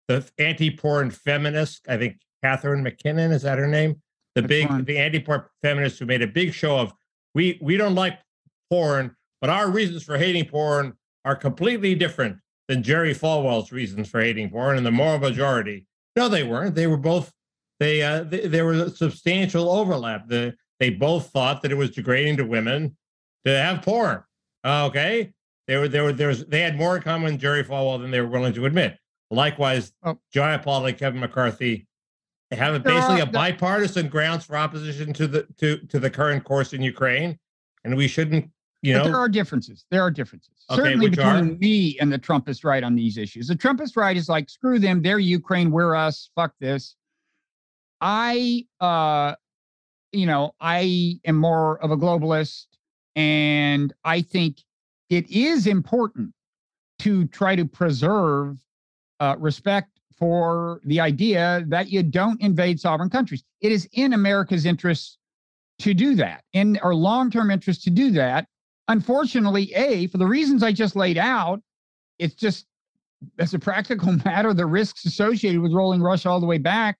[0.07, 1.85] the anti-porn feminist.
[1.87, 4.01] I think Catharine MacKinnon is that her name?
[4.35, 4.85] The big porn.
[4.85, 6.93] the anti-porn feminists who made a big show of
[7.33, 8.19] we we don't like
[8.69, 14.21] porn, but our reasons for hating porn are completely different than Jerry Falwell's reasons for
[14.21, 15.85] hating porn and the moral majority.
[16.15, 16.75] No, they weren't.
[16.75, 17.31] They were both
[17.79, 20.27] they uh they, there was a substantial overlap.
[20.27, 22.97] The they both thought that it was degrading to women
[23.45, 24.23] to have porn.
[24.65, 25.31] okay.
[25.67, 28.11] They were there were there was they had more in common with Jerry Falwell than
[28.11, 28.97] they were willing to admit.
[29.31, 30.19] Likewise, oh.
[30.33, 31.87] Jayapal and Kevin McCarthy
[32.51, 36.81] have basically a bipartisan grounds for opposition to the to to the current course in
[36.81, 37.37] Ukraine,
[37.83, 38.49] and we shouldn't
[38.85, 39.85] you but know, there are differences.
[39.89, 40.63] There are differences.
[40.69, 41.57] Okay, Certainly which between are?
[41.57, 43.47] me and the Trumpist right on these issues.
[43.47, 46.95] The Trumpist right is like, screw them, they're Ukraine, we're us, fuck this.
[47.99, 49.35] I uh
[50.11, 52.67] you know, I am more of a globalist
[53.15, 54.59] and I think
[55.09, 56.33] it is important
[56.99, 58.59] to try to preserve
[59.19, 63.43] uh, respect for the idea that you don't invade sovereign countries.
[63.61, 65.17] It is in America's interest
[65.79, 68.47] to do that, in our long term interest to do that.
[68.87, 71.61] Unfortunately, A, for the reasons I just laid out,
[72.19, 72.65] it's just
[73.39, 76.99] as a practical matter, the risks associated with rolling Russia all the way back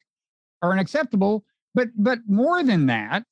[0.62, 1.46] are unacceptable.
[1.74, 3.24] But but more than that,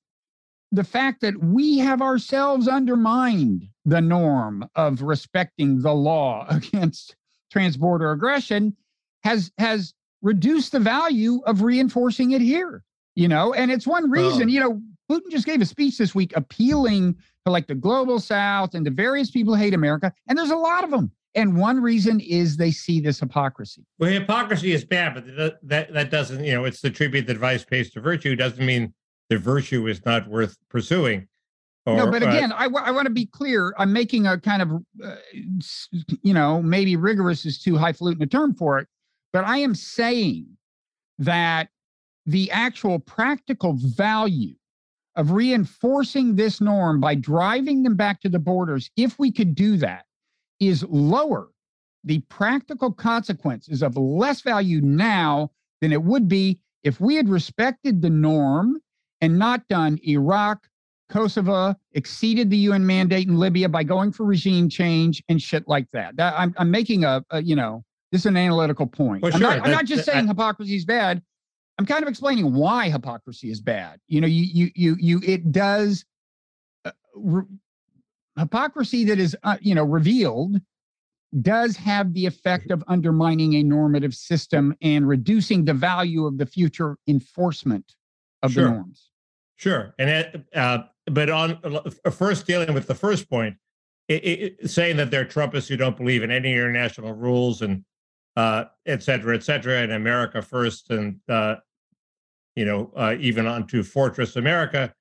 [0.72, 7.16] the fact that we have ourselves undermined the norm of respecting the law against
[7.54, 8.76] transborder aggression
[9.24, 12.84] has has reduced the value of reinforcing it here
[13.16, 14.48] you know and it's one reason Oh.
[14.48, 17.16] you know putin just gave a speech this week appealing
[17.46, 20.56] to like the global south and the various people who hate america and there's a
[20.56, 25.16] lot of them and one reason is they see this hypocrisy well, hypocrisy is bad,
[25.16, 28.36] but that, that that doesn't, you know, it's the tribute that vice pays to virtue.
[28.36, 28.94] Doesn't mean
[29.30, 31.28] the virtue is not worth pursuing.
[31.88, 34.72] no Or, but uh, again I want to be clear i'm making a kind of
[35.04, 35.16] uh,
[36.22, 38.88] you know maybe rigorous is too highfalutin a term for it
[39.34, 40.46] but i am saying
[41.20, 41.70] that
[42.26, 44.56] the actual practical value
[45.16, 49.78] of reinforcing this norm by driving them back to the borders, if we could do
[49.78, 50.06] that,
[50.60, 51.50] is lower.
[52.04, 58.02] The practical consequences of less value now than it would be if we had respected
[58.02, 58.82] the norm
[59.22, 60.68] and not done Iraq,
[61.10, 65.90] Kosovo, exceeded the UN mandate in Libya by going for regime change and shit like
[65.92, 66.16] that.
[66.18, 67.84] I'm, I'm making a, a, you know,
[68.14, 69.24] this is an analytical point.
[69.24, 71.24] Well, I'm, sure, not, I'm not just saying hypocrisy is bad.
[71.80, 74.00] I'm kind of explaining why hypocrisy is bad.
[74.08, 76.06] You know, you you you you it does
[76.86, 77.46] uh, re-
[78.38, 80.62] hypocrisy that is uh, you know revealed
[81.42, 86.46] does have the effect of undermining a normative system and reducing the value of the
[86.46, 87.96] future enforcement
[88.44, 88.66] of Sure.
[88.66, 89.10] the norms.
[89.56, 93.56] Sure, and it, uh, but on uh, first dealing with the first point,
[94.08, 97.84] it, it, saying that they're Trumpists who don't believe in any international rules and
[98.36, 101.56] uh, et cetera, et cetera, and America first, and uh,
[102.56, 104.94] you know, uh, even onto Fortress America.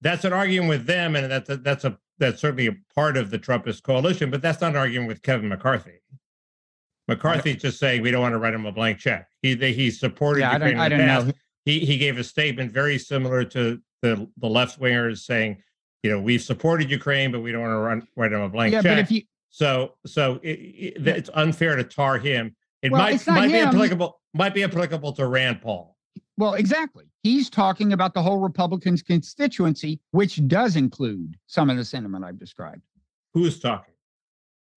[0.00, 3.30] That's an argument with them, and that's a, that's a that's certainly a part of
[3.30, 4.30] the Trumpist coalition.
[4.30, 6.00] But that's not an argument with Kevin McCarthy.
[7.08, 9.28] McCarthy's just saying we don't want to write him a blank check.
[9.42, 11.32] He they, he supported Yeah, I Ukraine don't, I in the don't past know.
[11.64, 15.62] he he gave a statement very similar to the the left wingers saying,
[16.02, 18.72] you know, we've supported Ukraine, but we don't want to run write him a blank
[18.72, 18.90] Yeah, check.
[18.92, 22.54] but if you so so it, it, it's unfair to tar him.
[22.82, 25.96] It Well, might might be applicable might be applicable to Rand Paul.
[26.36, 27.04] well, exactly.
[27.22, 32.38] He's talking about the whole Republicans constituency, which does include some of the sentiment I've
[32.38, 32.82] described.
[33.34, 33.94] Who's talking?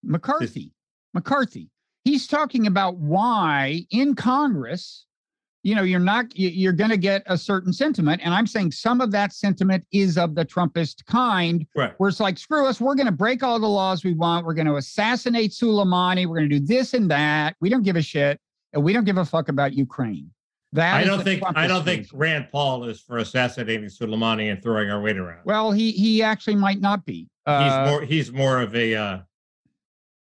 [0.03, 0.73] McCarthy.
[1.13, 1.69] McCarthy.
[2.03, 5.04] He's talking about why in Congress,
[5.65, 8.71] you know, you're not you- you're going to get a certain sentiment, and I'm saying
[8.71, 11.91] some of that sentiment is of the Trumpist kind, Right.
[11.97, 14.53] where it's like, screw us, we're going to break all the laws we want, we're
[14.53, 17.55] going to assassinate Soleimani, we're going to do this and that.
[17.61, 18.39] We don't give a shit,
[18.73, 20.29] and we don't give a fuck about Ukraine.
[20.73, 22.07] That I don't think I don't think.
[22.13, 25.39] Rand Paul is for assassinating Soleimani and throwing our weight around.
[25.45, 27.27] Well, he he actually might not be.
[27.47, 29.19] Uh, he's more he's more of a uh,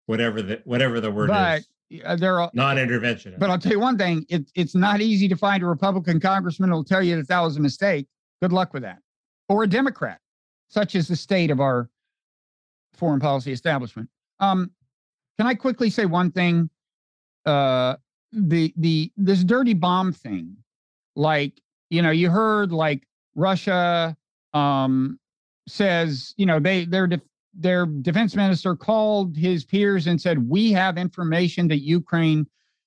[0.06, 3.34] whatever the whatever the word but is there are non-intervention.
[3.38, 6.70] But I'll tell you one thing: it, it's not easy to find a Republican congressman
[6.70, 8.06] who'll tell you that that was a mistake.
[8.42, 8.98] Good luck with that,
[9.48, 10.20] or a Democrat,
[10.68, 11.88] such is the state of our
[12.94, 14.08] foreign policy establishment.
[14.40, 14.70] Um,
[15.38, 16.70] can I quickly say one thing?
[17.44, 17.96] Uh,
[18.32, 20.56] the the this dirty bomb thing,
[21.14, 21.60] like
[21.90, 24.16] you know, you heard like Russia
[24.54, 25.18] um,
[25.68, 27.20] says, you know, they their def-
[27.58, 32.46] their defense minister called his peers and said, "We have information that Ukraine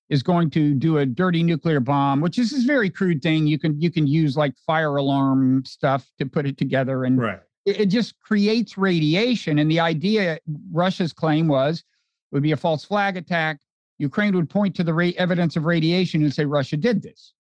[0.10, 3.48] is going to do a dirty nuclear bomb," which is this very crude thing.
[3.48, 7.40] You can you can use like fire alarm stuff to put it together, and right.
[7.66, 9.60] it, it just creates radiation.
[9.60, 10.40] And the idea,
[10.72, 11.84] Russia's claim was,
[12.32, 13.60] would be a false flag attack.
[13.98, 17.34] Ukraine would point to the ra- evidence of radiation and say Russia did this.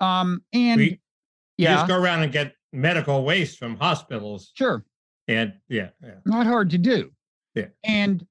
[0.00, 1.00] Um, and We-
[1.56, 4.84] yeah, just go around and get medical waste from hospitals sure.
[5.34, 6.14] And yeah, yeah.
[6.24, 7.10] not hard to do.
[7.54, 7.66] Yeah.
[7.84, 8.26] And,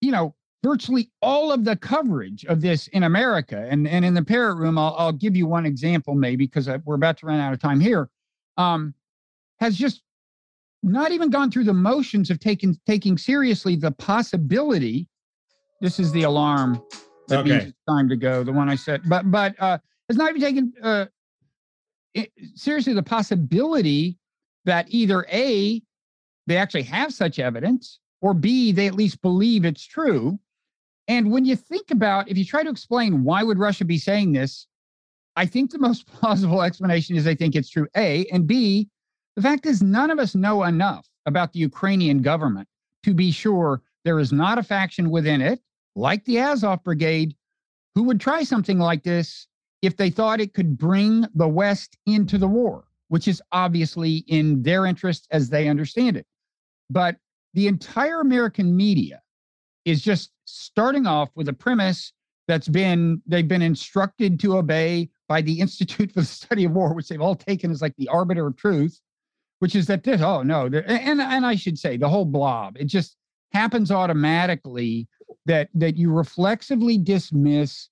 [0.00, 4.24] you know, virtually all of the coverage of this in America and, and in the
[4.24, 7.52] parrot room, I'll, I'll give you one example maybe because we're about to run out
[7.52, 8.08] of time here,
[8.56, 8.94] um,
[9.60, 10.02] has just
[10.82, 15.08] not even gone through the motions of taking taking seriously the possibility.
[15.80, 16.82] This is the alarm
[17.28, 17.66] that means Okay.
[17.68, 18.42] it's time to go.
[18.42, 21.06] The one I said, but but uh, has not even taken uh,
[22.14, 24.18] it, seriously the possibility
[24.64, 25.82] that either a
[26.46, 30.38] they actually have such evidence, or B, they at least believe it's true.
[31.08, 34.32] And when you think about, if you try to explain why would Russia be saying
[34.32, 34.66] this,
[35.36, 37.88] I think the most plausible explanation is they think it's true.
[37.96, 38.88] A and B,
[39.36, 42.68] the fact is none of us know enough about the Ukrainian government
[43.04, 45.60] to be sure there is not a faction within it,
[45.94, 47.36] like the Azov Brigade,
[47.94, 49.46] who would try something like this
[49.80, 54.62] if they thought it could bring the West into the war, which is obviously in
[54.62, 56.24] their interest as they understand it.
[56.88, 57.16] But
[57.52, 59.20] the entire American media
[59.84, 62.14] is just starting off with a premise
[62.48, 66.94] that's been they've been instructed to obey by the Institute for the Study of War,
[66.94, 68.98] which they've all taken as like the arbiter of truth,
[69.58, 72.86] which is that this oh no, and and I should say the whole blob it
[72.86, 73.18] just
[73.52, 75.06] happens automatically
[75.44, 77.90] that that you reflexively dismiss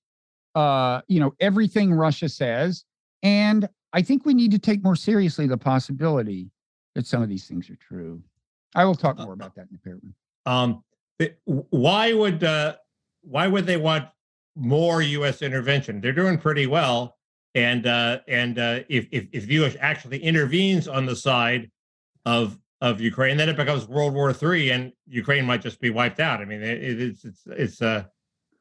[0.54, 2.86] uh you know everything Russia says,
[3.22, 6.50] and I think we need to take more seriously the possibility
[6.94, 8.22] that some of these things are true.
[8.74, 10.14] I will talk uh, more about that in the parrot room.
[10.46, 10.84] Um,
[11.44, 12.76] why would uh,
[13.22, 14.08] why would they want
[14.56, 15.42] more U.S.
[15.42, 16.00] intervention?
[16.00, 17.16] They're doing pretty well,
[17.54, 19.76] and uh, and uh, if if if the U.S.
[19.80, 21.70] actually intervenes on the side
[22.24, 26.20] of of Ukraine, then it becomes World War Three, and Ukraine might just be wiped
[26.20, 26.40] out.
[26.40, 28.04] I mean, it, it's it's it's uh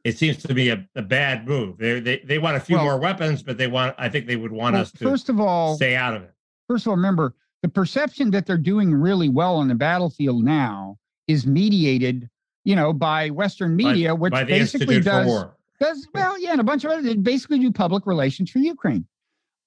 [0.09, 1.77] it seems to be a, a bad move.
[1.77, 4.35] They they they want a few well, more weapons, but they want I think they
[4.35, 6.33] would want well, us to first of all stay out of it.
[6.67, 10.97] First of all, remember the perception that they're doing really well on the battlefield now
[11.27, 12.29] is mediated,
[12.65, 15.45] you know, by Western media, by, which by basically does
[15.79, 19.05] does well, yeah, and a bunch of other They basically do public relations for Ukraine.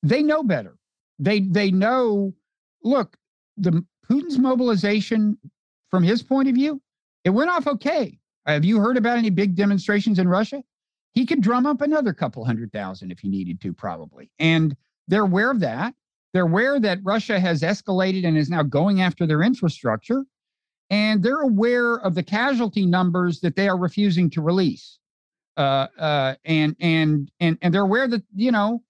[0.02, 0.76] They know better.
[1.18, 2.34] They they know.
[2.82, 3.16] Look,
[3.56, 5.38] the Putin's mobilization,
[5.88, 6.82] from his point of view,
[7.22, 8.18] it went off okay.
[8.46, 10.62] Have you heard about any big demonstrations in Russia?
[11.12, 14.30] He could drum up another couple hundred thousand if he needed to, probably.
[14.38, 14.76] And
[15.08, 15.94] they're aware of that.
[16.32, 20.24] They're aware that Russia has escalated and is now going after their infrastructure.
[20.88, 24.98] And they're aware of the casualty numbers that they are refusing to release.
[25.56, 28.82] Uh, uh, and and and and they're aware that you know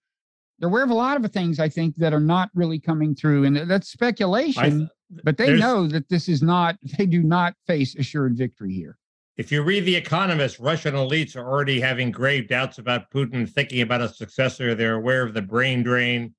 [0.59, 3.44] they're aware of a lot of things I think that are not really coming through,
[3.44, 4.88] and that's speculation.
[5.24, 6.76] But they know that this is not.
[6.98, 8.96] They do not face assured victory here.
[9.39, 13.80] If you read The Economist, Russian elites are already having grave doubts about Putin, thinking
[13.80, 14.74] about a successor.
[14.74, 16.35] They're aware of the brain drain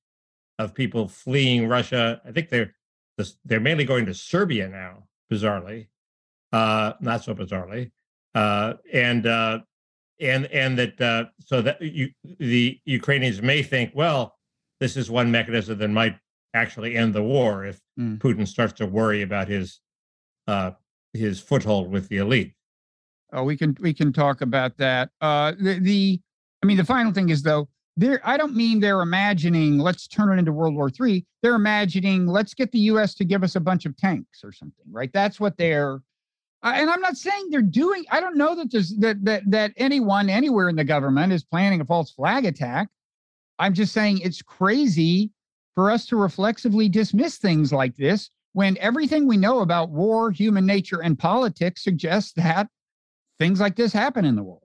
[0.60, 2.22] of people fleeing Russia.
[2.26, 2.76] I think they're
[3.46, 5.88] they're mainly going to Serbia now, bizarrely,
[6.52, 7.92] uh, not so bizarrely,
[8.36, 9.60] uh, and uh,
[10.20, 14.36] and and that uh, so that you, the Ukrainians may think, well,
[14.80, 16.18] this is one mechanism that might
[16.54, 18.20] actually end the war if mm.
[18.20, 19.80] Putin starts to worry about his
[20.48, 20.72] uh,
[21.14, 22.54] his foothold with the elite.
[23.34, 25.10] Oh, we can we can talk about that.
[25.20, 26.22] Uh, the, the
[26.62, 27.68] I mean, the final thing is though
[27.98, 31.26] they're I don't mean they're imagining let's turn it into World War III.
[31.42, 34.86] They're imagining let's get the US to give us a bunch of tanks or something,
[34.92, 35.12] right?
[35.14, 36.02] That's what they're
[36.62, 40.30] and I'm not saying they're doing I don't know that there's that that that anyone
[40.30, 42.88] anywhere in the government is planning a false flag attack.
[43.60, 45.32] I'm just saying it's crazy
[45.76, 50.66] for us to reflexively dismiss things like this when everything we know about war, human
[50.66, 52.68] nature, and politics suggests that
[53.44, 54.64] things like this happen in the world.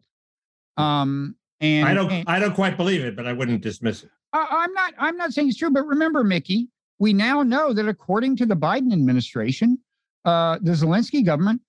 [0.77, 4.11] Um, and I don't, and, I don't quite believe it, but I wouldn't dismiss it.
[4.33, 5.71] I, am not, I'm not saying it's true.
[5.71, 6.69] But remember, Mickey,
[7.01, 9.79] we now know that according to the Biden administration,
[10.25, 11.61] uh, the Zelensky government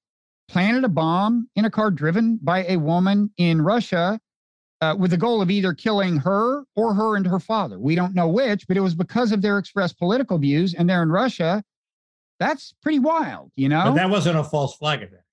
[0.48, 4.20] planted a bomb in a car driven by a woman in Russia
[4.82, 7.80] uh, with the goal of either killing her or her and her father.
[7.80, 11.02] We don't know which, but it was because of their expressed political views, and they're
[11.02, 11.64] in Russia.
[12.40, 13.86] That's pretty wild, you know.
[13.86, 15.24] But that wasn't a false flag attack.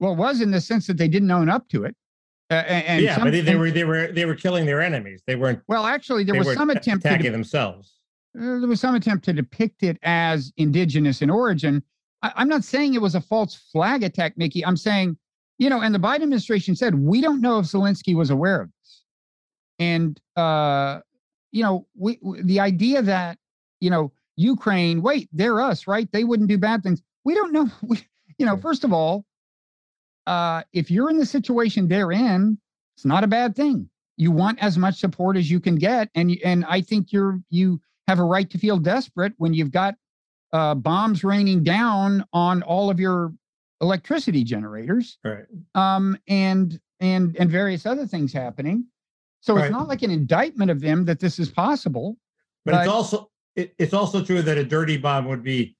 [0.00, 1.94] Well, it was in the sense that they didn't own up to it.
[2.50, 5.22] Uh, and yeah, some, but they, they, were they were they were killing their enemies.
[5.26, 5.60] They weren't.
[5.68, 7.96] Well, actually, there was some attempt attacking to, themselves.
[8.38, 11.82] Uh, there was some attempt to depict it as indigenous in origin.
[12.22, 14.64] I, I'm not saying it was a false flag attack, Mickey.
[14.64, 15.18] I'm saying,
[15.58, 18.70] you know, and the Biden administration said we don't know if Zelensky was aware of
[18.80, 19.02] this,
[19.78, 21.00] and uh,
[21.52, 23.36] you know, we, we the idea that
[23.80, 26.10] you know Ukraine, wait, they're us, right?
[26.12, 27.02] They wouldn't do bad things.
[27.24, 27.68] We don't know.
[27.82, 27.98] We,
[28.38, 29.26] you know, first of all,
[30.28, 32.58] uh, if you're in the situation they're in,
[32.96, 33.88] it's not a bad thing.
[34.18, 37.80] You want as much support as you can get, and and I think you're you
[38.08, 39.94] have a right to feel desperate when you've got
[40.52, 43.32] uh, bombs raining down on all of your
[43.80, 45.46] electricity generators, right?
[45.74, 48.84] Um, and and and various other things happening.
[49.40, 49.66] So right.
[49.66, 52.18] it's not like an indictment of them that this is possible.
[52.64, 55.76] But, but it's also it, it's also true that a dirty bomb would be,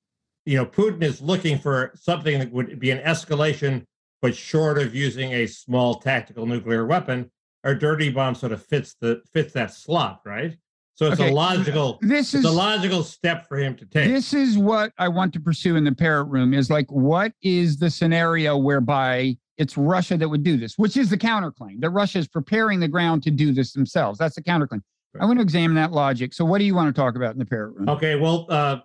[0.47, 3.85] you know, Putin is looking for something that would be an escalation
[4.21, 7.31] but short of using a small tactical nuclear weapon,
[7.65, 10.57] our dirty bomb sort of fits the fits that slot, right?
[10.95, 11.31] So it's Okay.
[11.31, 14.09] a logical This is a logical step for him to take.
[14.09, 17.79] this is what I want to pursue in the parrot room is like, what is
[17.79, 22.19] the scenario whereby it's Russia that would do this, which is the counterclaim that Russia
[22.19, 24.19] is preparing the ground to do this themselves.
[24.19, 24.83] That's the counterclaim.
[25.21, 26.33] I want to examine that logic.
[26.33, 27.89] So, what do you want to talk about in the parrot room?
[27.89, 28.81] Okay, well, uh,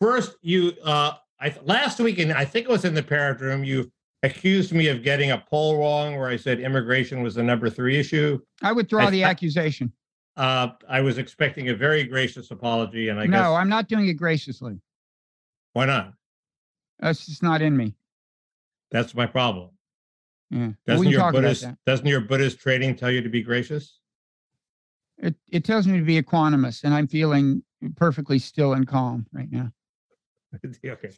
[0.00, 3.62] first you uh, I last week, and I think it was in the parrot room,
[3.62, 3.90] you
[4.26, 7.98] accused me of getting a poll wrong, where I said immigration was the number three
[7.98, 8.38] issue.
[8.62, 9.92] I withdraw I- the accusation.
[10.36, 14.14] Uh, I was expecting a very gracious apology, and I no, I'm not doing it
[14.14, 14.78] graciously.
[15.72, 16.12] why not?
[16.98, 17.94] That's just not in me.
[18.90, 19.70] That's my problem.
[20.50, 20.72] Yeah.
[20.86, 23.98] Doesn't your Buddhist doesn't your Buddhist training tell you to be gracious?
[25.18, 27.62] It, it tells me to be equanimous, and I'm feeling
[27.94, 29.72] perfectly still and calm right now.
[30.64, 31.10] okay.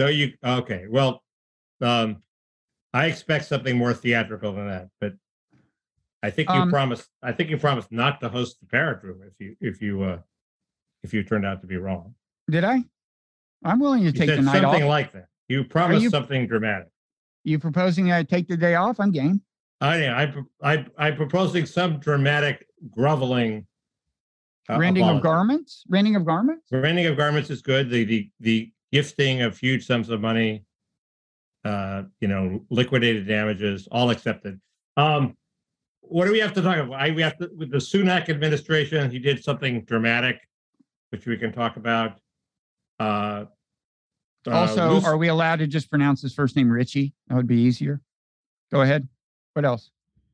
[0.00, 0.86] So you okay?
[0.88, 1.22] Well,
[1.82, 2.22] um,
[2.94, 5.14] I expect something more theatrical than that, but
[6.22, 7.10] I think you Um, promised.
[7.22, 10.20] I think you promised not to host the parrot room if you if you uh
[11.02, 12.14] if you turned out to be wrong.
[12.48, 12.84] Did I?
[13.64, 14.72] I'm willing to You take the night something off.
[14.74, 15.26] Something like that.
[15.48, 16.88] You promised you- something dramatic.
[17.42, 19.00] you proposing I take the day off?
[19.00, 19.42] I'm game.
[19.80, 23.66] I I I I'm proposing some dramatic groveling.
[24.70, 25.84] uh, Rending of garments?
[25.90, 26.68] Rending of garments?
[26.70, 27.90] The renting of garments is good.
[27.90, 30.64] The the the gifting of huge sums of money,
[31.64, 34.60] uh, you know, liquidated damages, all accepted.
[34.96, 35.36] Um,
[36.00, 37.00] what do we have to talk about?
[37.00, 39.10] I, we have to with the Sunak administration.
[39.10, 40.38] He did something dramatic,
[41.10, 42.18] which we can talk about.
[43.00, 43.46] Uh,
[44.46, 47.14] uh, also, Luc- are we allowed to just pronounce his first name Richie?
[47.28, 48.00] That would be easier.
[48.70, 49.08] Go ahead.
[49.54, 49.90] What else?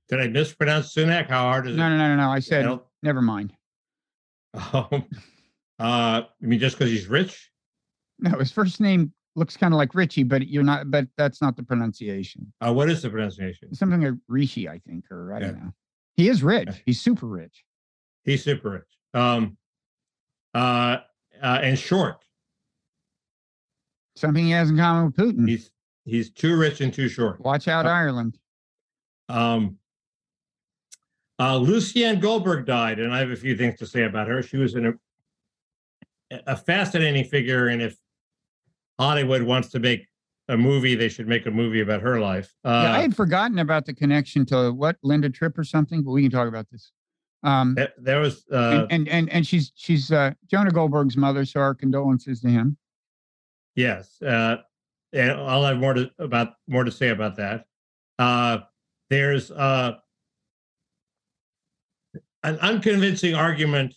[0.09, 1.29] did I mispronounce Sunak?
[1.29, 1.91] How hard is No, it?
[1.91, 2.31] no, no, no, no.
[2.31, 3.53] I said, never mind.
[4.55, 4.89] Um,
[5.79, 7.49] uh, I mean, just because he's rich?
[8.19, 11.57] No, his first name looks kind of like Richie, but you're not, but that's not
[11.57, 12.53] the pronunciation.
[12.61, 13.75] Uh, what is the pronunciation?
[13.75, 15.73] Something like Rishi, I think, or I don't know.
[16.15, 16.69] He is rich.
[16.69, 16.75] Yeah.
[16.87, 17.65] He's super rich.
[18.23, 18.85] He's super rich.
[19.15, 19.57] Um,
[20.55, 20.99] uh,
[21.43, 22.19] uh, and short.
[24.15, 25.49] Something he has in common with Putin.
[25.49, 25.71] He's
[26.05, 27.41] he's too rich and too short.
[27.41, 28.39] Watch out, Uh, Ireland.
[29.31, 29.77] Um,
[31.39, 34.43] uh, Lucianne Goldberg died, and I have a few things to say about her.
[34.43, 34.93] She was in a
[36.47, 37.97] a fascinating figure, and if
[39.01, 40.07] Hollywood wants to make
[40.49, 42.53] a movie, they should make a movie about her life.
[42.65, 46.11] Uh, yeah, I had forgotten about the connection to what Linda Tripp or something, but
[46.11, 46.93] we can talk about this.
[47.43, 51.47] Um, th- there was uh, and, and and and she's she's uh, Jonah Goldberg's mother,
[51.47, 52.77] so our condolences to him.
[53.75, 54.57] Yes, uh,
[55.15, 57.65] and I'll have more to about more to say about that.
[58.19, 58.59] Uh,
[59.09, 59.93] there's uh,
[62.43, 63.95] an unconvincing argument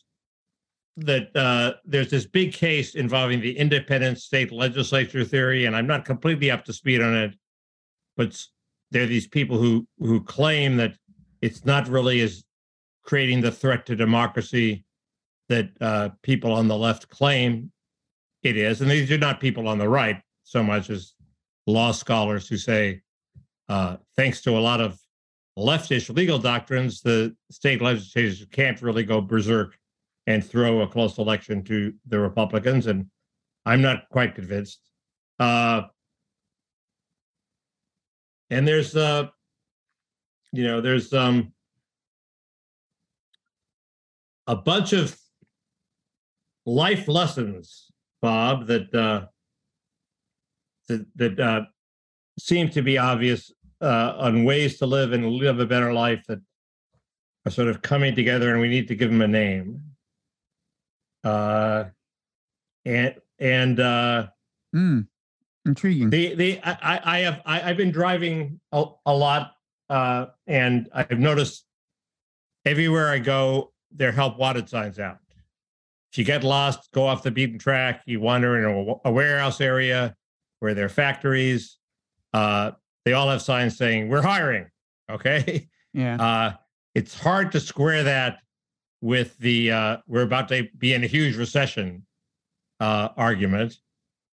[0.97, 6.05] that uh, there's this big case involving the independent state legislature theory, and I'm not
[6.05, 7.35] completely up to speed on it,
[8.15, 8.39] but
[8.91, 10.95] there are these people who who claim that
[11.41, 12.43] it's not really as
[13.03, 14.85] creating the threat to democracy
[15.49, 17.71] that uh, people on the left claim
[18.43, 18.81] it is.
[18.81, 21.13] And these are not people on the right so much as
[21.67, 23.01] law scholars who say,
[23.69, 24.99] uh, thanks to a lot of
[25.57, 29.77] leftish legal doctrines, the state legislatures can't really go berserk
[30.27, 32.87] and throw a close election to the Republicans.
[32.87, 33.07] And
[33.65, 34.79] I'm not quite convinced.
[35.39, 35.83] Uh,
[38.49, 39.27] and there's, uh,
[40.51, 41.53] you know, there's um,
[44.47, 45.17] a bunch of
[46.65, 47.91] life lessons
[48.23, 49.25] Bob, that uh,
[50.87, 51.65] that that uh,
[52.39, 53.51] seem to be obvious
[53.81, 56.39] uh, on ways to live and live a better life that
[57.45, 59.81] are sort of coming together, and we need to give them a name.
[61.23, 61.85] Uh,
[62.85, 64.27] and and uh,
[64.73, 65.01] Hmm.
[65.65, 66.09] Intriguing.
[66.09, 69.53] the the I, I have I, I've been driving a, a lot,
[69.89, 71.65] uh, and I've noticed
[72.65, 75.19] everywhere I go, there help wanted signs out.
[76.11, 78.01] If you get lost, go off the beaten track.
[78.05, 80.15] You wander in a, a warehouse area
[80.59, 81.77] where there are factories.
[82.33, 82.71] Uh,
[83.05, 84.67] they all have signs saying "We're hiring."
[85.09, 86.21] Okay, yeah.
[86.21, 86.53] uh,
[86.93, 88.39] it's hard to square that
[89.03, 92.05] with the uh, "We're about to be in a huge recession"
[92.79, 93.75] uh, argument,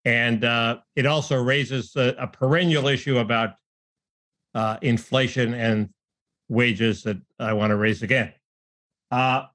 [0.04, 3.52] and uh, it also raises a, a perennial issue about
[4.54, 5.90] uh, inflation and
[6.50, 8.34] wages that I want to raise again.
[9.10, 9.46] Uh,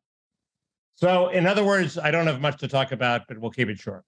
[0.94, 3.78] so, in other words, I don't have much to talk about, but we'll keep it
[3.78, 4.04] short.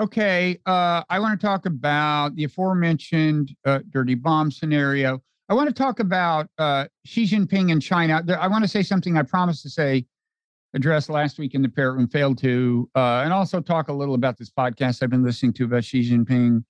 [0.00, 3.54] Okay, uh, I want to talk about the aforementioned
[3.90, 5.22] dirty bomb scenario.
[5.48, 8.22] I want to talk about uh, Xi Jinping and China.
[8.38, 10.04] I want to say something I promised to say,
[10.74, 14.14] address last week in the parrot room, failed to, uh, and also talk a little
[14.14, 16.62] about this podcast I've been listening to about Xi Jinping.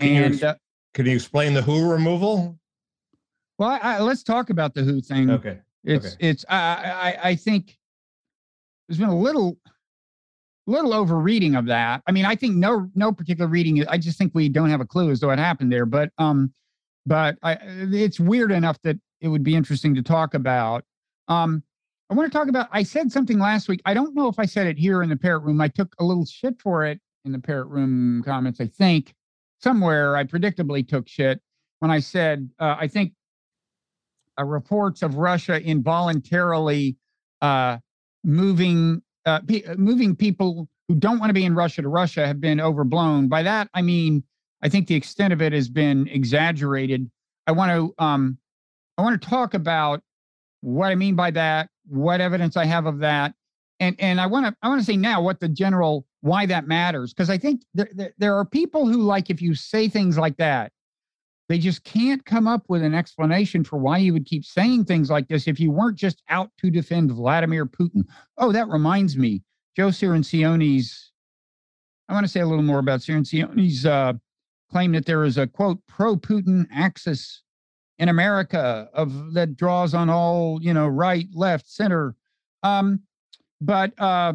[0.00, 0.54] Can And ex- uh,
[0.94, 2.58] Can you explain the Hu removal?
[3.58, 5.30] well, I, I, let's talk about the Hu thing.
[5.30, 5.58] Okay.
[5.84, 6.28] It's Okay.
[6.30, 7.76] it's I, I I think
[8.88, 9.58] there's been a little
[10.66, 12.02] little overreading of that.
[12.06, 13.86] I mean, I think no no particular reading.
[13.86, 15.84] I just think we don't have a clue as to what happened there.
[15.84, 16.54] But um,
[17.06, 20.84] but I, it's weird enough that it would be interesting to talk about.
[21.28, 21.62] Um,
[22.10, 22.68] I want to talk about.
[22.70, 23.80] I said something last week.
[23.86, 25.60] I don't know if I said it here in the parrot room.
[25.60, 28.60] I took a little shit for it in the parrot room comments.
[28.60, 29.14] I think
[29.60, 31.40] somewhere I predictably took shit
[31.80, 33.12] when I said uh, I think
[34.38, 36.96] uh, reports of Russia involuntarily
[37.40, 37.78] uh,
[38.22, 39.40] moving uh,
[39.76, 43.28] moving people who don't want to be in Russia to Russia have been overblown.
[43.28, 44.22] By that I mean
[44.64, 47.08] I think the extent of it has been exaggerated.
[47.46, 48.38] I want to um,
[48.96, 50.02] I want to talk about
[50.62, 53.34] what I mean by that, what evidence I have of that,
[53.78, 56.66] and and I want to I want to say now what the general why that
[56.66, 60.16] matters because I think there, there, there are people who like if you say things
[60.16, 60.72] like that,
[61.50, 65.10] they just can't come up with an explanation for why you would keep saying things
[65.10, 68.04] like this if you weren't just out to defend Vladimir Putin.
[68.38, 69.42] Oh, that reminds me,
[69.76, 71.10] Joe Cirincione's.
[72.08, 74.14] I want to say a little more about Cirincione's uh,
[74.74, 77.42] claim that there is a quote pro-Putin axis
[78.00, 82.16] in America of that draws on all you know right, left, center.
[82.64, 83.00] Um,
[83.60, 84.32] but uh,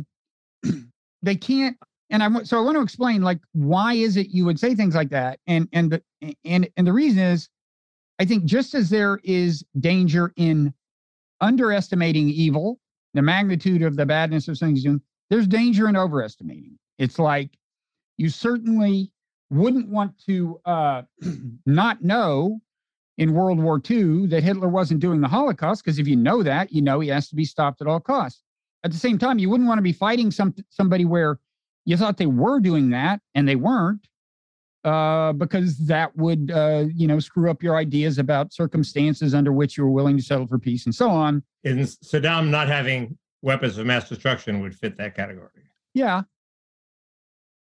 [1.22, 1.76] they can't.
[2.10, 4.96] And I so I want to explain like why is it you would say things
[4.96, 6.02] like that, and and the
[6.46, 7.50] and and the reason is,
[8.18, 10.74] I think just as there is danger in
[11.42, 12.80] underestimating evil,
[13.14, 16.80] the magnitude of the badness of things doing, there's danger in overestimating.
[16.98, 17.58] It's like
[18.16, 19.12] you certainly
[19.50, 21.02] wouldn't want to uh,
[21.66, 22.62] not know
[23.18, 26.72] in World War II that Hitler wasn't doing the Holocaust, because if you know that,
[26.72, 28.41] you know he has to be stopped at all costs.
[28.84, 31.39] At the same time, you wouldn't want to be fighting some somebody where
[31.86, 34.08] you thought they were doing that and they weren't,
[34.86, 39.78] uh, because that would uh, you know screw up your ideas about circumstances under which
[39.78, 41.43] you were willing to settle for peace and so on.
[41.66, 45.50] And Saddam not having weapons of mass destruction would fit that category.
[45.93, 46.22] Yeah,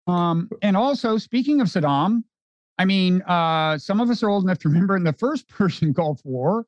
[0.07, 2.23] um, and also, speaking of Saddam,
[2.77, 5.91] I mean, uh, some of us are old enough to remember in the first Persian
[5.91, 6.65] Gulf War,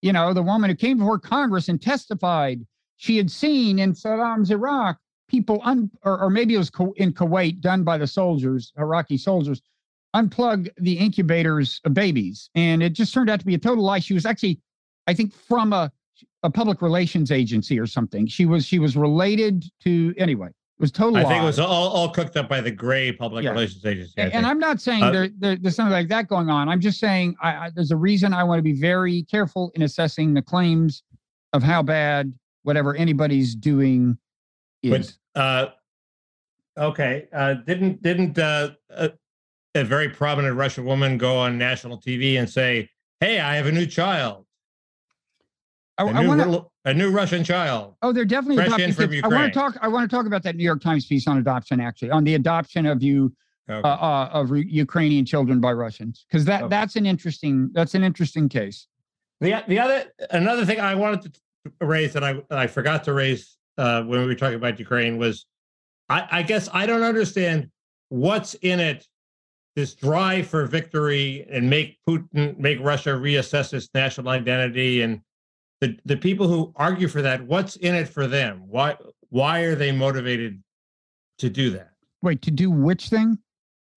[0.00, 2.66] you know, the woman who came before Congress and testified
[2.96, 7.60] she had seen in Saddam's Iraq people, un, or, or maybe it was in Kuwait,
[7.60, 9.62] done by the soldiers, Iraqi soldiers,
[10.14, 12.50] unplug the incubators of babies.
[12.54, 13.98] And it just turned out to be a total lie.
[13.98, 14.60] She was actually,
[15.06, 15.90] I think, from a,
[16.42, 18.26] a public relations agency or something.
[18.26, 20.50] She was she was related to anyway
[20.82, 21.16] was total.
[21.16, 23.50] I think it was all, all cooked up by the gray public yeah.
[23.50, 24.14] relations agency.
[24.18, 26.68] And, I'm not saying uh, there, there, there's something like that going on.
[26.68, 29.82] I'm just saying I, I, there's a reason I want to be very careful in
[29.82, 31.04] assessing the claims
[31.52, 34.18] of how bad whatever anybody's doing
[34.82, 35.18] is.
[35.34, 35.66] But, uh,
[36.76, 39.12] okay, uh, didn't didn't uh, a,
[39.76, 43.72] a very prominent Russian woman go on national TV and say, "Hey, I have a
[43.72, 44.46] new child."
[45.96, 47.94] I, I want to a new Russian child.
[48.02, 49.14] Oh, they're definitely fresh adopting in from kids.
[49.16, 49.32] Ukraine.
[49.32, 49.76] I want to talk.
[49.80, 52.34] I want to talk about that New York Times piece on adoption, actually, on the
[52.34, 53.32] adoption of you
[53.70, 53.80] okay.
[53.86, 56.70] uh, uh, of re- Ukrainian children by Russians, because that okay.
[56.70, 58.88] that's an interesting that's an interesting case.
[59.40, 63.56] The the other another thing I wanted to raise that I I forgot to raise
[63.78, 65.46] uh, when we were talking about Ukraine was,
[66.08, 67.70] I, I guess I don't understand
[68.08, 69.06] what's in it
[69.74, 75.20] this drive for victory and make Putin, make Russia reassess its national identity and
[75.82, 78.62] the the people who argue for that, what's in it for them?
[78.68, 78.96] Why
[79.30, 80.62] why are they motivated
[81.38, 81.90] to do that?
[82.22, 83.36] Wait, to do which thing?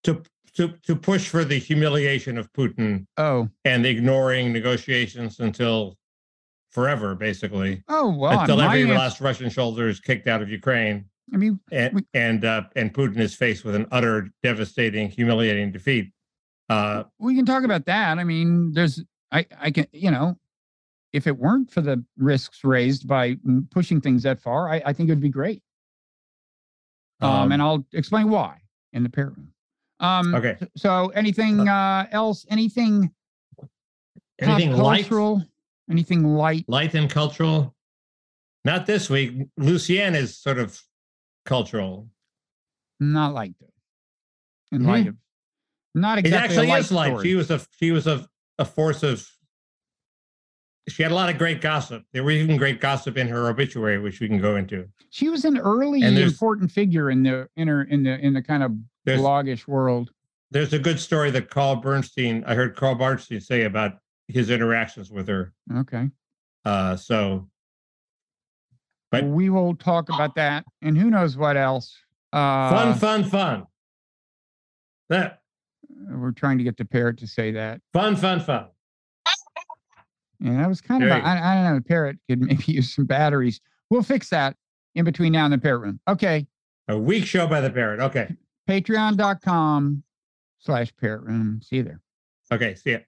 [0.02, 0.20] To
[0.54, 3.06] to to push for the humiliation of Putin.
[3.16, 5.96] Oh, and ignoring negotiations until
[6.70, 7.84] forever, basically.
[7.88, 11.04] Oh well, until every last Russian soldier is kicked out of Ukraine.
[11.32, 15.70] I mean, and we, and uh, and Putin is faced with an utter, devastating, humiliating
[15.70, 16.12] defeat.
[16.68, 18.18] Uh, we can talk about that.
[18.18, 20.36] I mean, there's I I can you know
[21.16, 23.36] if it weren't for the risks raised by
[23.70, 25.62] pushing things that far, I, I think it would be great.
[27.22, 28.60] Um, um, and I'll explain why
[28.92, 29.48] in the parrot room.
[29.98, 30.58] Um, okay.
[30.76, 32.44] So anything uh, uh else?
[32.50, 33.10] Anything?
[34.38, 35.38] Anything cultural?
[35.38, 35.46] Light?
[35.90, 36.64] Anything light?
[36.68, 37.74] Light and cultural?
[38.66, 39.46] Not this week.
[39.58, 40.78] Lucianne is sort of
[41.46, 42.10] cultural.
[43.00, 43.72] Not light though.
[44.72, 44.90] In mm-hmm.
[44.90, 45.16] light of
[45.94, 46.66] not exactly.
[46.66, 47.22] It actually is light.
[47.22, 49.26] She was a she was a, a force of
[50.88, 52.04] she had a lot of great gossip.
[52.12, 54.88] There was even great gossip in her obituary, which we can go into.
[55.10, 58.42] She was an early and important figure in the in her in the in the
[58.42, 58.72] kind of
[59.06, 60.10] blogish world.
[60.50, 62.44] There's a good story that Carl Bernstein.
[62.46, 65.52] I heard Carl Bernstein say about his interactions with her.
[65.76, 66.08] Okay.
[66.64, 67.48] Uh, so,
[69.10, 71.96] but we will talk about that, and who knows what else.
[72.32, 73.66] Uh, fun, fun, fun.
[75.08, 75.40] That
[76.10, 77.80] we're trying to get the parrot to say that.
[77.92, 78.66] Fun, fun, fun.
[80.40, 82.94] Yeah, that was kind of, a, I, I don't know, the parrot could maybe use
[82.94, 83.60] some batteries.
[83.90, 84.56] We'll fix that
[84.94, 86.00] in between now and the parrot room.
[86.08, 86.46] Okay.
[86.88, 88.00] A week show by the parrot.
[88.00, 88.34] Okay.
[88.68, 90.02] Patreon.com
[90.58, 91.60] slash parrot room.
[91.62, 92.00] See you there.
[92.52, 92.74] Okay.
[92.74, 92.98] See ya.